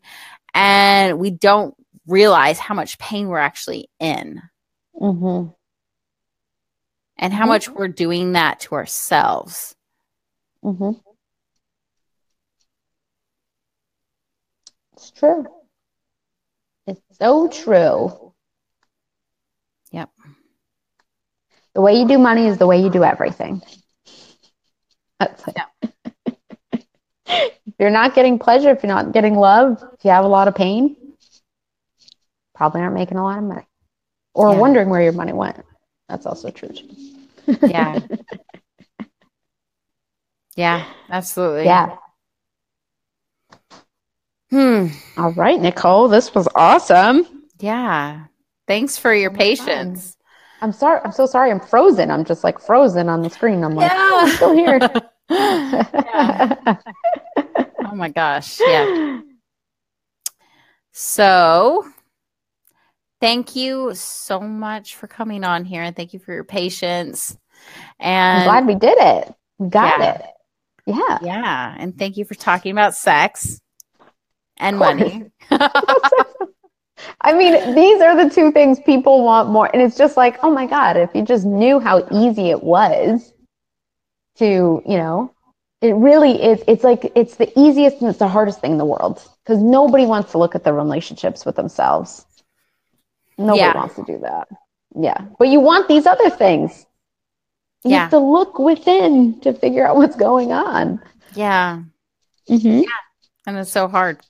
[0.55, 1.75] And we don't
[2.07, 4.41] realize how much pain we're actually in
[4.99, 5.51] Mm-hmm.
[7.19, 7.49] and how Mhm.
[7.49, 9.77] much we're doing that to ourselves.
[10.65, 10.93] Mm-hmm.
[14.95, 15.45] It's true.
[16.87, 18.33] It's so true.
[19.91, 20.11] Yep.
[21.75, 23.63] The way you do money is the way you do everything.
[25.19, 25.57] That's it.
[27.27, 30.49] if you're not getting pleasure, if you're not getting love, if you have a lot
[30.49, 30.97] of pain,
[32.55, 33.67] probably aren't making a lot of money.
[34.35, 34.59] Or Yeah.
[34.59, 35.65] wondering where your money went.
[36.09, 36.71] That's also true.
[37.63, 38.01] Yeah.
[40.57, 41.65] yeah, absolutely.
[41.65, 41.97] Yeah.
[44.51, 44.87] Hmm.
[45.17, 47.27] All right, Nicole, this was awesome.
[47.59, 48.27] Yeah.
[48.69, 50.17] Thanks for your Oh patience.
[50.65, 50.99] I'm sorry.
[51.05, 51.51] I'm so sorry.
[51.51, 52.11] I'm frozen.
[52.11, 53.63] I'm just like frozen on the screen.
[53.63, 54.81] I'm like, oh, I'm still here.
[55.29, 56.77] Yeah.
[57.87, 58.59] Oh my gosh.
[58.61, 59.21] Yeah.
[60.91, 61.87] So,
[63.21, 67.37] thank you so much for coming on here and thank you for your patience.
[68.01, 69.35] I'm And glad we did it.
[69.59, 70.15] We got Yeah.
[70.15, 70.23] it.
[70.87, 71.19] Yeah.
[71.23, 73.61] yeah, and thank you for talking about sex
[74.57, 75.31] and money.
[77.25, 79.71] I mean, these are the two things people want more.
[79.73, 83.33] And it's just like, oh my God, if you just knew how easy it was
[84.37, 84.45] to,
[84.87, 85.33] you know,
[85.81, 86.63] it really is.
[86.69, 90.05] It's like, it's the easiest and it's the hardest thing in the world because nobody
[90.07, 92.27] wants to look at their relationships with themselves.
[93.39, 93.75] Nobody Yeah.
[93.75, 94.49] wants to do that.
[94.95, 95.23] Yeah.
[95.39, 96.87] But you want these other things.
[97.85, 97.99] You Yeah.
[98.01, 101.01] have to look within to figure out what's going on.
[101.35, 101.81] yeah,
[102.49, 102.83] Mm-hmm.
[103.47, 104.21] and it's so hard.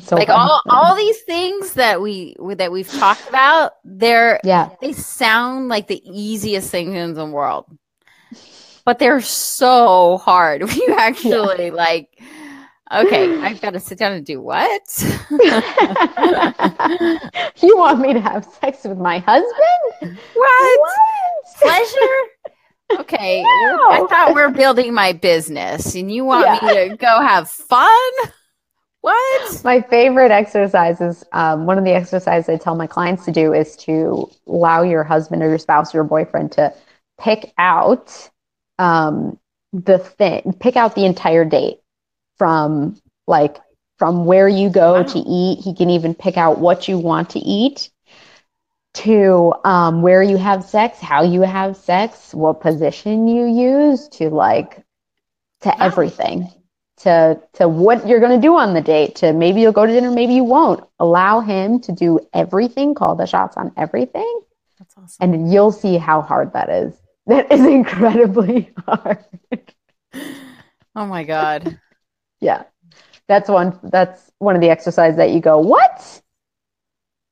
[0.00, 0.38] So like fun.
[0.38, 4.70] all all these things that we that we've talked about, they're yeah.
[4.80, 7.66] they sound like the easiest things in the world
[8.84, 12.18] but they're so hard when you actually like
[12.92, 14.82] okay i've got to sit down and do what
[17.62, 20.18] you want me to have sex with my husband?
[20.34, 20.96] what What?
[21.60, 22.28] pleasure
[22.98, 26.58] Okay, I thought we are building my business, and you want yeah.
[26.68, 27.88] me to go have fun?
[29.02, 29.64] What?
[29.64, 33.76] My favorite exercises, um, one of the exercises I tell my clients to do is
[33.78, 36.72] to allow your husband or your spouse or your boyfriend to
[37.20, 38.30] pick out
[38.78, 39.38] um,
[39.72, 41.80] the thing, pick out the entire date
[42.38, 42.96] from
[43.26, 43.58] like
[43.98, 45.02] from where you go wow.
[45.02, 45.58] to eat.
[45.58, 47.90] He can even pick out what you want to eat
[48.94, 54.30] to um, where you have sex, how you have sex, what position you use, to
[54.30, 54.76] like
[55.62, 55.76] to wow.
[55.80, 56.48] everything,
[57.02, 59.16] to to what you're going to do on the date.
[59.16, 60.84] To maybe you'll go to dinner, maybe you won't.
[60.98, 64.40] Allow him to do everything, call the shots on everything,
[64.78, 65.34] That's awesome.
[65.34, 66.94] and you'll see how hard that is.
[67.26, 69.24] That is incredibly hard.
[70.94, 71.78] Oh my god.
[72.40, 72.64] yeah.
[73.28, 76.20] That's one that's one of the exercises that you go, "What?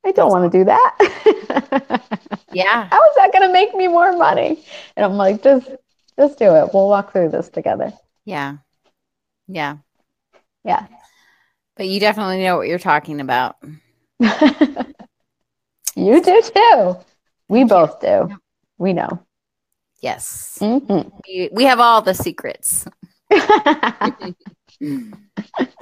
[0.03, 0.91] I don't want to do that."
[2.53, 2.87] yeah.
[2.89, 4.63] How is that going to make me more money?
[4.95, 5.69] And I'm like, "Just
[6.17, 6.73] just do it.
[6.73, 7.93] We'll walk through this together."
[8.25, 8.57] Yeah.
[9.53, 9.77] Yeah.
[10.63, 10.87] Yeah.
[11.75, 13.55] But you definitely know what you're talking about.
[15.95, 16.95] you do too.
[17.49, 18.29] We both do.
[18.77, 19.25] We know.
[20.01, 20.57] Yes.
[20.61, 21.09] Mm-hmm.
[21.27, 22.85] We, we have all the secrets.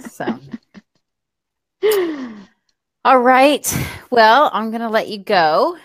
[0.10, 0.40] so.
[3.06, 3.86] All right.
[4.12, 5.78] Well, I'm going to let you go.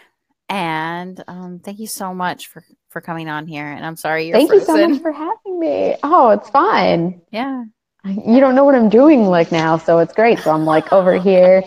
[0.49, 3.67] And um, thank you so much for, for coming on here.
[3.67, 4.77] And I'm sorry you're Thank frozen.
[4.77, 5.97] you so much for having me.
[6.03, 7.23] Oh, it's fine.
[7.31, 7.65] Yeah.
[8.05, 10.39] You don't know what I'm doing like now, so it's great.
[10.39, 11.63] So I'm like over here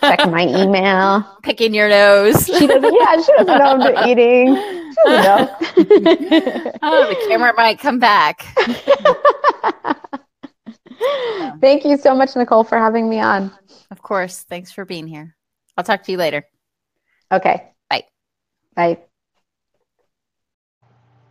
[0.00, 2.44] checking my email, picking your nose.
[2.46, 2.94] She doesn't.
[2.94, 4.56] Yeah, she doesn't know I'm eating.
[4.56, 5.56] She doesn't know.
[6.82, 8.44] oh, the camera might come back.
[11.60, 13.50] Thank you so much, Nicole, for having me on.
[13.90, 14.42] Of course.
[14.42, 15.34] Thanks for being here.
[15.76, 16.44] I'll talk to you later.
[17.32, 17.70] Okay.
[17.88, 18.04] Bye.
[18.76, 18.98] Bye.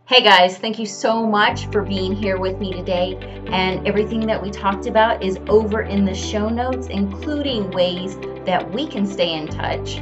[0.06, 3.16] Hey guys, thank you so much for being here with me today.
[3.46, 8.70] And everything that we talked about is over in the show notes, including ways that
[8.70, 9.96] we can stay in touch.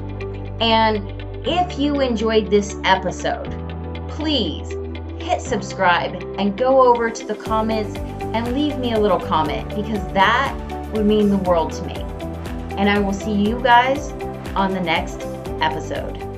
[0.60, 3.48] And if you enjoyed this episode,
[4.08, 4.72] please
[5.22, 10.02] hit subscribe and go over to the comments and leave me a little comment because
[10.14, 10.52] that
[10.92, 11.94] would mean the world to me.
[12.76, 14.10] And I will see you guys
[14.56, 15.22] on the next
[15.60, 16.31] episode.